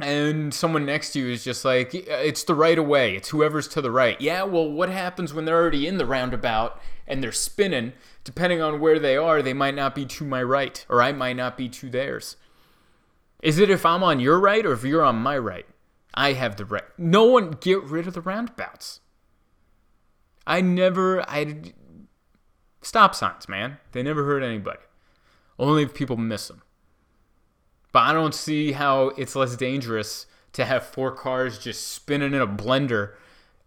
And 0.01 0.55
someone 0.55 0.87
next 0.87 1.13
to 1.13 1.21
you 1.21 1.29
is 1.31 1.45
just 1.45 1.65
like, 1.65 1.95
it's 1.95 2.43
the 2.45 2.55
right 2.55 2.79
of 2.79 2.87
way. 2.87 3.15
It's 3.15 3.29
whoever's 3.29 3.69
to 3.69 3.83
the 3.83 3.91
right. 3.91 4.19
Yeah, 4.19 4.45
well, 4.45 4.69
what 4.69 4.89
happens 4.89 5.35
when 5.35 5.45
they're 5.45 5.61
already 5.61 5.87
in 5.87 5.99
the 5.99 6.07
roundabout 6.07 6.81
and 7.07 7.23
they're 7.23 7.33
spinning? 7.33 7.93
Depending 8.25 8.63
on 8.63 8.81
where 8.81 8.99
they 8.99 9.17
are, 9.17 9.43
they 9.43 9.53
might 9.53 9.75
not 9.75 9.95
be 9.95 10.07
to 10.07 10.25
my 10.25 10.43
right, 10.43 10.85
or 10.89 11.03
I 11.03 11.13
might 11.13 11.37
not 11.37 11.59
be 11.59 11.69
to 11.69 11.91
theirs. 11.91 12.37
Is 13.43 13.59
it 13.59 13.71
if 13.71 13.87
I'm 13.87 14.03
on 14.03 14.21
your 14.21 14.39
right 14.39 14.65
or 14.65 14.73
if 14.73 14.85
you're 14.85 15.05
on 15.05 15.17
my 15.17 15.39
right? 15.39 15.67
I 16.15 16.33
have 16.35 16.57
the 16.57 16.65
right. 16.65 16.85
No 16.99 17.25
one 17.25 17.53
get 17.53 17.83
rid 17.85 18.07
of 18.07 18.15
the 18.15 18.21
roundabouts. 18.21 19.01
I 20.47 20.61
never. 20.61 21.23
I 21.29 21.73
stop 22.83 23.15
signs, 23.15 23.49
man. 23.49 23.79
They 23.93 24.03
never 24.03 24.25
hurt 24.25 24.43
anybody. 24.43 24.81
Only 25.59 25.85
if 25.85 25.95
people 25.95 26.17
miss 26.17 26.49
them. 26.49 26.63
But 27.93 28.01
I 28.01 28.13
don't 28.13 28.35
see 28.35 28.73
how 28.73 29.09
it's 29.11 29.37
less 29.37 29.57
dangerous 29.57 30.27
to 30.53 30.65
have 30.65 30.85
four 30.85 31.13
cars 31.13 31.59
just 31.59 31.89
spinning 31.89 32.35
in 32.35 32.41
a 32.41 32.47
blender 32.47 33.15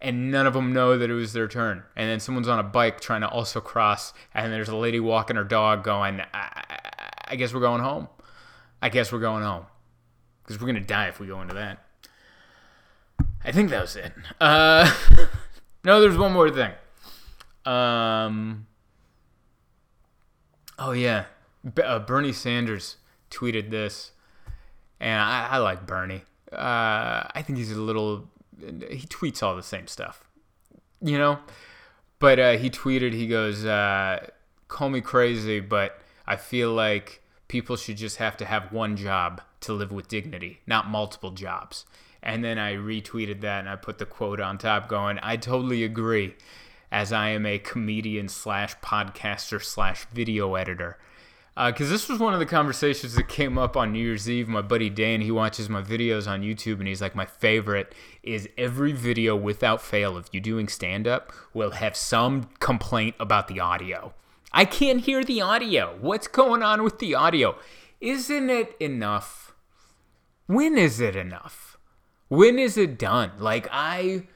and 0.04 0.30
none 0.30 0.46
of 0.46 0.52
them 0.52 0.72
know 0.72 0.98
that 0.98 1.10
it 1.10 1.14
was 1.14 1.32
their 1.32 1.48
turn. 1.48 1.82
And 1.96 2.10
then 2.10 2.20
someone's 2.20 2.46
on 2.46 2.58
a 2.58 2.64
bike 2.64 3.00
trying 3.00 3.22
to 3.22 3.28
also 3.28 3.60
cross, 3.60 4.12
and 4.34 4.52
there's 4.52 4.68
a 4.68 4.76
lady 4.76 5.00
walking 5.00 5.36
her 5.36 5.44
dog 5.44 5.82
going, 5.82 6.20
I, 6.34 6.80
I 7.26 7.36
guess 7.36 7.54
we're 7.54 7.60
going 7.60 7.80
home. 7.80 8.08
I 8.84 8.90
guess 8.90 9.10
we're 9.10 9.18
going 9.18 9.42
home. 9.42 9.64
Because 10.42 10.60
we're 10.60 10.70
to 10.74 10.80
die 10.80 11.08
if 11.08 11.18
we 11.18 11.26
go 11.26 11.40
into 11.40 11.54
that. 11.54 11.82
I 13.42 13.50
think 13.50 13.70
that 13.70 13.80
was 13.80 13.96
it. 13.96 14.12
Uh, 14.38 14.94
no, 15.84 16.02
there's 16.02 16.18
one 16.18 16.34
more 16.34 16.50
thing. 16.50 16.72
Um, 17.64 18.66
oh, 20.78 20.92
yeah. 20.92 21.24
B- 21.74 21.80
uh, 21.80 22.00
Bernie 22.00 22.34
Sanders 22.34 22.98
tweeted 23.30 23.70
this. 23.70 24.12
And 25.00 25.18
I, 25.18 25.48
I 25.52 25.56
like 25.58 25.86
Bernie. 25.86 26.20
Uh, 26.52 27.24
I 27.34 27.42
think 27.42 27.56
he's 27.56 27.72
a 27.72 27.80
little 27.80 28.28
he 28.60 29.06
tweets 29.06 29.42
all 29.42 29.56
the 29.56 29.62
same 29.62 29.86
stuff, 29.86 30.28
you 31.00 31.18
know. 31.18 31.38
But 32.18 32.38
uh, 32.38 32.52
he 32.52 32.70
tweeted, 32.70 33.12
he 33.12 33.26
goes, 33.26 33.64
uh, 33.64 34.28
"Call 34.68 34.90
me 34.90 35.00
crazy, 35.00 35.58
but 35.58 36.00
I 36.26 36.36
feel 36.36 36.72
like 36.72 37.20
people 37.48 37.76
should 37.76 37.96
just 37.96 38.16
have 38.16 38.36
to 38.38 38.44
have 38.44 38.72
one 38.72 38.96
job 38.96 39.40
to 39.60 39.72
live 39.72 39.92
with 39.92 40.08
dignity, 40.08 40.60
not 40.66 40.88
multiple 40.88 41.30
jobs." 41.30 41.84
And 42.22 42.42
then 42.42 42.58
I 42.58 42.74
retweeted 42.74 43.40
that 43.42 43.60
and 43.60 43.68
I 43.68 43.76
put 43.76 43.98
the 43.98 44.06
quote 44.06 44.40
on 44.40 44.58
top, 44.58 44.88
going, 44.88 45.18
"I 45.22 45.36
totally 45.36 45.84
agree." 45.84 46.34
As 46.92 47.12
I 47.12 47.30
am 47.30 47.44
a 47.44 47.58
comedian 47.58 48.28
slash 48.28 48.76
podcaster 48.76 49.60
slash 49.60 50.06
video 50.12 50.54
editor, 50.54 50.96
because 51.56 51.88
uh, 51.88 51.92
this 51.92 52.08
was 52.08 52.18
one 52.18 52.34
of 52.34 52.40
the 52.40 52.46
conversations 52.46 53.14
that 53.14 53.28
came 53.28 53.58
up 53.58 53.76
on 53.76 53.92
New 53.92 54.04
Year's 54.04 54.28
Eve. 54.28 54.48
My 54.48 54.62
buddy 54.62 54.90
Dan, 54.90 55.20
he 55.20 55.30
watches 55.30 55.68
my 55.68 55.82
videos 55.82 56.26
on 56.26 56.42
YouTube, 56.42 56.80
and 56.80 56.88
he's 56.88 57.00
like, 57.00 57.14
my 57.14 57.26
favorite 57.26 57.94
is 58.24 58.48
every 58.58 58.90
video 58.90 59.36
without 59.36 59.80
fail 59.80 60.16
of 60.16 60.28
you 60.32 60.40
doing 60.40 60.66
stand 60.66 61.06
up 61.06 61.32
will 61.52 61.72
have 61.72 61.96
some 61.96 62.48
complaint 62.58 63.14
about 63.20 63.46
the 63.46 63.60
audio. 63.60 64.12
I 64.56 64.64
can't 64.64 65.00
hear 65.00 65.24
the 65.24 65.40
audio. 65.40 65.96
What's 66.00 66.28
going 66.28 66.62
on 66.62 66.84
with 66.84 67.00
the 67.00 67.16
audio? 67.16 67.56
Isn't 68.00 68.50
it 68.50 68.76
enough? 68.78 69.52
When 70.46 70.78
is 70.78 71.00
it 71.00 71.16
enough? 71.16 71.76
When 72.28 72.56
is 72.56 72.78
it 72.78 72.96
done? 72.96 73.32
Like, 73.40 73.66
I. 73.72 74.28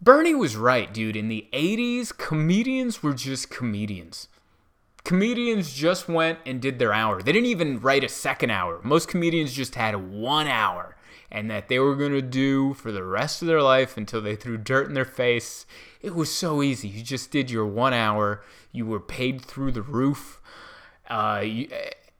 Bernie 0.00 0.34
was 0.34 0.56
right, 0.56 0.92
dude. 0.92 1.14
In 1.14 1.28
the 1.28 1.46
80s, 1.52 2.14
comedians 2.16 3.00
were 3.00 3.14
just 3.14 3.48
comedians 3.48 4.26
comedians 5.04 5.74
just 5.74 6.08
went 6.08 6.38
and 6.46 6.60
did 6.60 6.78
their 6.78 6.92
hour. 6.92 7.22
They 7.22 7.32
didn't 7.32 7.50
even 7.50 7.78
write 7.78 8.02
a 8.02 8.08
second 8.08 8.50
hour. 8.50 8.80
Most 8.82 9.06
comedians 9.06 9.52
just 9.52 9.74
had 9.74 9.94
one 10.10 10.46
hour 10.46 10.93
and 11.30 11.50
that 11.50 11.68
they 11.68 11.78
were 11.78 11.96
going 11.96 12.12
to 12.12 12.22
do 12.22 12.74
for 12.74 12.92
the 12.92 13.02
rest 13.04 13.42
of 13.42 13.48
their 13.48 13.62
life 13.62 13.96
until 13.96 14.20
they 14.20 14.36
threw 14.36 14.56
dirt 14.56 14.88
in 14.88 14.94
their 14.94 15.04
face. 15.04 15.66
It 16.00 16.14
was 16.14 16.32
so 16.32 16.62
easy. 16.62 16.88
You 16.88 17.02
just 17.02 17.30
did 17.30 17.50
your 17.50 17.66
one 17.66 17.92
hour, 17.92 18.42
you 18.72 18.86
were 18.86 19.00
paid 19.00 19.40
through 19.40 19.72
the 19.72 19.82
roof. 19.82 20.40
Uh, 21.08 21.42
you, 21.44 21.68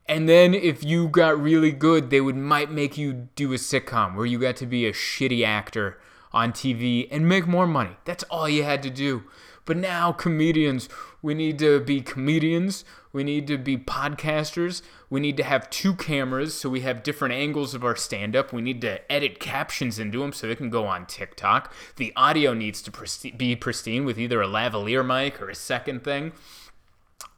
and 0.06 0.28
then 0.28 0.54
if 0.54 0.84
you 0.84 1.08
got 1.08 1.40
really 1.40 1.72
good, 1.72 2.10
they 2.10 2.20
would 2.20 2.36
might 2.36 2.70
make 2.70 2.98
you 2.98 3.28
do 3.36 3.52
a 3.52 3.56
sitcom 3.56 4.14
where 4.14 4.26
you 4.26 4.38
got 4.38 4.56
to 4.56 4.66
be 4.66 4.86
a 4.86 4.92
shitty 4.92 5.44
actor 5.44 5.98
on 6.32 6.52
TV 6.52 7.08
and 7.10 7.28
make 7.28 7.46
more 7.46 7.66
money. 7.66 7.96
That's 8.04 8.24
all 8.24 8.48
you 8.48 8.64
had 8.64 8.82
to 8.82 8.90
do. 8.90 9.24
But 9.64 9.78
now, 9.78 10.12
comedians, 10.12 10.88
we 11.24 11.32
need 11.32 11.58
to 11.58 11.80
be 11.80 12.02
comedians. 12.02 12.84
We 13.10 13.24
need 13.24 13.46
to 13.46 13.56
be 13.56 13.78
podcasters. 13.78 14.82
We 15.08 15.20
need 15.20 15.38
to 15.38 15.42
have 15.42 15.70
two 15.70 15.94
cameras 15.94 16.52
so 16.52 16.68
we 16.68 16.82
have 16.82 17.02
different 17.02 17.32
angles 17.32 17.72
of 17.72 17.82
our 17.82 17.96
stand 17.96 18.36
up. 18.36 18.52
We 18.52 18.60
need 18.60 18.82
to 18.82 19.10
edit 19.10 19.40
captions 19.40 19.98
into 19.98 20.18
them 20.18 20.34
so 20.34 20.46
they 20.46 20.54
can 20.54 20.68
go 20.68 20.84
on 20.86 21.06
TikTok. 21.06 21.72
The 21.96 22.12
audio 22.14 22.52
needs 22.52 22.82
to 22.82 23.32
be 23.38 23.56
pristine 23.56 24.04
with 24.04 24.18
either 24.18 24.42
a 24.42 24.46
lavalier 24.46 25.02
mic 25.02 25.40
or 25.40 25.48
a 25.48 25.54
second 25.54 26.04
thing. 26.04 26.32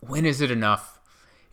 When 0.01 0.27
is 0.27 0.41
it 0.41 0.51
enough? 0.51 0.99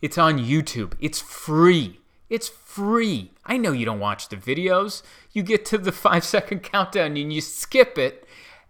It's 0.02 0.18
on 0.18 0.40
YouTube. 0.40 0.94
It's 0.98 1.20
free. 1.20 2.00
It's 2.28 2.48
free. 2.48 3.30
I 3.44 3.58
know 3.58 3.70
you 3.70 3.84
don't 3.84 4.00
watch 4.00 4.28
the 4.28 4.36
videos. 4.36 5.04
You 5.30 5.44
get 5.44 5.64
to 5.66 5.78
the 5.78 5.92
five 5.92 6.24
second 6.24 6.64
countdown 6.64 7.16
and 7.16 7.32
you 7.32 7.40
skip 7.40 7.96
it. 7.96 8.26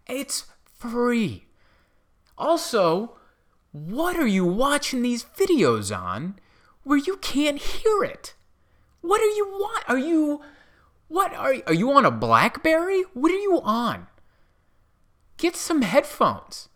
It's 0.07 0.45
free. 0.79 1.47
Also, 2.37 3.17
what 3.75 4.15
are 4.17 4.27
you 4.27 4.45
watching 4.45 5.03
these 5.03 5.25
videos 5.25 5.95
on 5.95 6.39
where 6.85 6.97
you 6.97 7.17
can't 7.17 7.59
hear 7.59 8.05
it? 8.05 8.35
What 9.01 9.21
are 9.21 9.25
you 9.25 9.53
what 9.59 9.83
are 9.89 9.99
you 9.99 10.43
what 11.09 11.35
are 11.35 11.57
are 11.67 11.75
you 11.75 11.91
on 11.91 12.05
a 12.05 12.13
BlackBerry? 12.13 13.03
What 13.15 13.33
are 13.33 13.37
you 13.37 13.61
on? 13.65 14.07
Get 15.39 15.57
some 15.57 15.83
headphones. 15.83 16.69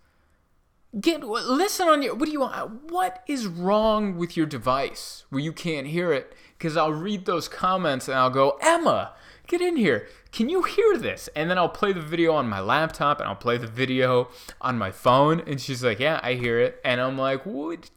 Get 1.01 1.23
listen 1.23 1.87
on 1.87 2.03
your 2.03 2.17
what 2.17 2.27
do 2.27 2.33
you 2.33 2.41
want? 2.41 2.91
What 2.91 3.23
is 3.29 3.47
wrong 3.47 4.17
with 4.17 4.37
your 4.37 4.47
device 4.47 5.25
where 5.31 5.41
you 5.41 5.53
can't 5.53 5.87
hear 5.87 6.13
it? 6.13 6.35
Cuz 6.59 6.77
I'll 6.77 6.93
read 6.93 7.27
those 7.27 7.47
comments 7.47 8.09
and 8.09 8.19
I'll 8.19 8.29
go, 8.29 8.59
"Emma, 8.61 9.13
get 9.49 9.61
in 9.61 9.77
here. 9.77 10.07
Can 10.31 10.49
you 10.49 10.63
hear 10.63 10.97
this? 10.97 11.29
And 11.35 11.51
then 11.51 11.59
I'll 11.59 11.69
play 11.69 11.93
the 11.93 12.01
video 12.01 12.35
on 12.35 12.49
my 12.49 12.61
laptop 12.61 13.19
and 13.19 13.29
I'll 13.29 13.35
play 13.35 13.59
the 13.59 13.67
video 13.67 14.29
on 14.61 14.79
my 14.79 14.93
phone. 14.93 15.41
And 15.41 15.61
she's 15.61 15.83
like, 15.83 15.99
Yeah, 15.99 16.21
I 16.23 16.35
hear 16.35 16.61
it. 16.61 16.81
And 16.85 17.01
I'm 17.01 17.19
like, 17.19 17.45
What? 17.45 17.91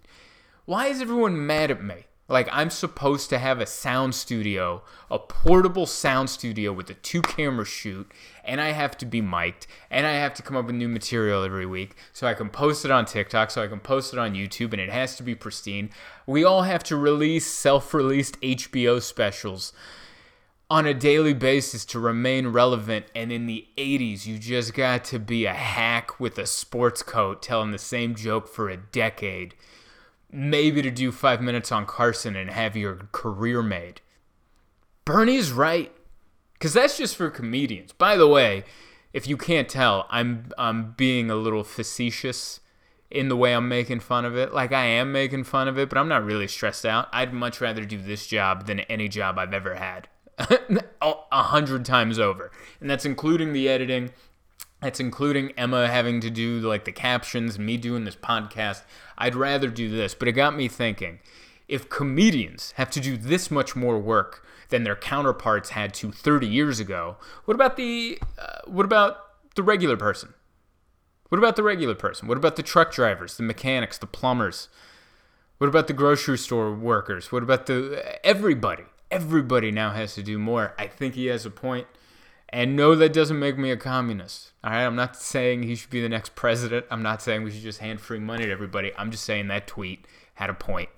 Why 0.66 0.88
is 0.88 1.02
everyone 1.02 1.46
mad 1.46 1.70
at 1.70 1.84
me? 1.84 2.06
Like, 2.32 2.48
I'm 2.50 2.70
supposed 2.70 3.30
to 3.32 3.40
have 3.40 3.60
a 3.60 3.66
sound 3.66 4.16
studio, 4.16 4.84
a 5.10 5.20
portable 5.20 5.86
sound 5.86 6.30
studio 6.30 6.72
with 6.72 6.90
a 6.90 6.94
two 6.94 7.22
camera 7.22 7.66
shoot, 7.66 8.10
and 8.46 8.62
I 8.62 8.72
have 8.72 8.98
to 9.00 9.06
be 9.06 9.20
mic'd, 9.20 9.68
and 9.90 10.08
I 10.08 10.14
have 10.14 10.34
to 10.36 10.42
come 10.42 10.56
up 10.56 10.68
with 10.68 10.76
new 10.76 10.88
material 10.88 11.44
every 11.44 11.66
week 11.66 11.94
so 12.14 12.28
I 12.28 12.34
can 12.34 12.50
post 12.50 12.86
it 12.86 12.92
on 12.92 13.04
TikTok, 13.04 13.52
so 13.52 13.62
I 13.62 13.68
can 13.68 13.82
post 13.82 14.14
it 14.14 14.20
on 14.20 14.34
YouTube, 14.34 14.72
and 14.72 14.80
it 14.80 14.90
has 14.90 15.18
to 15.18 15.24
be 15.24 15.36
pristine. 15.36 15.90
We 16.26 16.46
all 16.46 16.62
have 16.62 16.84
to 16.86 16.96
release 16.96 17.46
self 17.46 17.94
released 17.94 18.40
HBO 18.40 19.02
specials 19.02 19.74
on 20.72 20.86
a 20.86 20.94
daily 20.94 21.34
basis 21.34 21.84
to 21.84 22.00
remain 22.00 22.48
relevant. 22.48 23.06
And 23.14 23.30
in 23.30 23.46
the 23.46 23.68
80s, 23.78 24.26
you 24.26 24.40
just 24.40 24.74
got 24.74 25.04
to 25.06 25.20
be 25.20 25.46
a 25.46 25.54
hack 25.54 26.18
with 26.18 26.38
a 26.38 26.48
sports 26.48 27.04
coat 27.04 27.42
telling 27.42 27.72
the 27.72 27.78
same 27.78 28.16
joke 28.16 28.48
for 28.48 28.70
a 28.70 28.78
decade. 28.78 29.54
Maybe 30.32 30.82
to 30.82 30.90
do 30.90 31.12
five 31.12 31.42
minutes 31.42 31.74
on 31.74 31.86
Carson 31.86 32.38
and 32.38 32.50
have 32.50 32.78
your 32.78 33.10
career 33.12 33.62
made. 33.62 34.00
Bernie's 35.04 35.52
right. 35.52 35.92
Because 36.54 36.74
that's 36.74 36.98
just 36.98 37.18
for 37.18 37.30
comedians. 37.30 37.92
By 37.92 38.16
the 38.16 38.28
way, 38.28 38.64
if 39.12 39.28
you 39.28 39.36
can't 39.36 39.68
tell, 39.68 40.08
I'm, 40.10 40.52
I'm 40.58 40.94
being 40.94 41.30
a 41.30 41.36
little 41.36 41.66
facetious 41.66 42.62
in 43.10 43.28
the 43.28 43.36
way 43.36 43.54
I'm 43.54 43.68
making 43.68 44.00
fun 44.00 44.24
of 44.24 44.38
it. 44.38 44.54
Like 44.54 44.72
I 44.72 44.86
am 44.86 45.12
making 45.12 45.44
fun 45.44 45.68
of 45.68 45.78
it, 45.78 45.90
but 45.90 45.98
I'm 45.98 46.08
not 46.08 46.24
really 46.24 46.48
stressed 46.48 46.86
out. 46.86 47.10
I'd 47.12 47.34
much 47.34 47.60
rather 47.60 47.84
do 47.84 48.02
this 48.02 48.26
job 48.26 48.68
than 48.68 48.80
any 48.82 49.10
job 49.10 49.38
I've 49.38 49.54
ever 49.54 49.76
had. 49.76 50.08
a 51.02 51.44
hundred 51.44 51.86
times 51.86 52.20
over, 52.20 52.52
and 52.80 52.90
that's 52.90 53.06
including 53.06 53.54
the 53.54 53.70
editing. 53.70 54.12
That's 54.82 55.00
including 55.00 55.52
Emma 55.52 55.88
having 55.88 56.22
to 56.22 56.30
do 56.32 56.60
like 56.60 56.86
the 56.86 56.92
captions, 56.92 57.60
me 57.60 57.78
doing 57.78 58.04
this 58.04 58.16
podcast. 58.16 58.82
I'd 59.18 59.36
rather 59.36 59.70
do 59.70 59.90
this, 59.90 60.16
but 60.16 60.28
it 60.28 60.32
got 60.32 60.56
me 60.56 60.68
thinking. 60.68 61.20
If 61.68 61.90
comedians 61.90 62.74
have 62.78 62.90
to 62.92 63.00
do 63.00 63.16
this 63.16 63.52
much 63.52 63.76
more 63.76 64.00
work 64.00 64.46
than 64.70 64.84
their 64.84 64.96
counterparts 64.96 65.70
had 65.70 65.94
to 65.96 66.12
30 66.12 66.48
years 66.48 66.80
ago, 66.80 67.18
what 67.46 67.54
about 67.54 67.78
the 67.78 68.20
uh, 68.40 68.60
what 68.66 68.86
about 68.86 69.18
the 69.56 69.64
regular 69.64 69.98
person? 69.98 70.34
What 71.30 71.38
about 71.38 71.56
the 71.56 71.64
regular 71.64 71.96
person? 71.96 72.28
What 72.28 72.38
about 72.38 72.56
the 72.56 72.64
truck 72.64 72.92
drivers, 72.92 73.38
the 73.38 73.44
mechanics, 73.44 73.98
the 73.98 74.08
plumbers? 74.08 74.68
What 75.60 75.68
about 75.68 75.88
the 75.88 75.94
grocery 75.94 76.38
store 76.38 76.74
workers? 76.74 77.32
What 77.32 77.44
about 77.44 77.68
the 77.68 78.20
everybody? 78.26 78.84
Everybody 79.12 79.72
now 79.72 79.92
has 79.92 80.16
to 80.16 80.24
do 80.24 80.40
more. 80.40 80.74
I 80.80 80.88
think 80.88 81.16
he 81.16 81.28
has 81.28 81.46
a 81.46 81.52
point. 81.52 81.88
And 82.50 82.76
no, 82.76 82.96
that 82.96 83.14
doesn't 83.14 83.40
make 83.40 83.58
me 83.58 83.72
a 83.72 83.78
communist. 83.78 84.52
All 84.64 84.72
right, 84.72 84.86
I'm 84.86 84.96
not 84.96 85.16
saying 85.16 85.64
he 85.64 85.76
should 85.76 85.90
be 85.90 86.02
the 86.02 86.10
next 86.10 86.36
president. 86.36 86.86
I'm 86.92 87.02
not 87.02 87.22
saying 87.22 87.44
we 87.44 87.52
should 87.52 87.62
just 87.62 87.80
hand 87.80 88.02
free 88.02 88.20
money 88.20 88.46
to 88.46 88.52
everybody. 88.52 88.92
I'm 88.98 89.12
just 89.12 89.24
saying 89.24 89.48
that 89.48 89.68
tweet 89.68 90.06
had 90.34 90.50
a 90.50 90.54
point. 90.54 90.90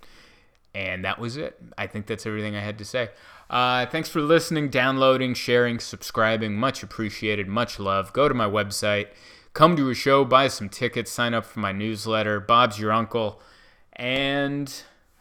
And 0.73 1.05
that 1.05 1.19
was 1.19 1.37
it. 1.37 1.61
I 1.77 1.85
think 1.85 2.07
that's 2.07 2.25
everything 2.25 2.55
I 2.55 2.61
had 2.61 2.79
to 2.79 2.85
say. 2.85 3.09
Uh, 3.51 3.85
thanks 3.85 4.09
for 4.09 4.19
listening, 4.19 4.69
downloading, 4.69 5.35
sharing, 5.35 5.79
subscribing. 5.79 6.55
Much 6.55 6.81
appreciated. 6.81 7.47
Much 7.47 7.79
love. 7.79 8.13
Go 8.13 8.27
to 8.27 8.33
my 8.33 8.47
website, 8.47 9.09
come 9.53 9.75
to 9.75 9.91
a 9.91 9.93
show, 9.93 10.25
buy 10.25 10.47
some 10.47 10.69
tickets, 10.69 11.11
sign 11.11 11.35
up 11.35 11.45
for 11.45 11.59
my 11.59 11.71
newsletter. 11.71 12.39
Bob's 12.39 12.79
your 12.79 12.91
uncle. 12.91 13.39
And 13.95 14.73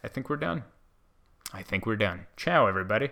I 0.03 0.07
think 0.07 0.31
we're 0.31 0.37
done. 0.37 0.63
I 1.53 1.61
think 1.61 1.85
we're 1.85 1.95
done. 1.95 2.25
Ciao, 2.35 2.65
everybody. 2.65 3.11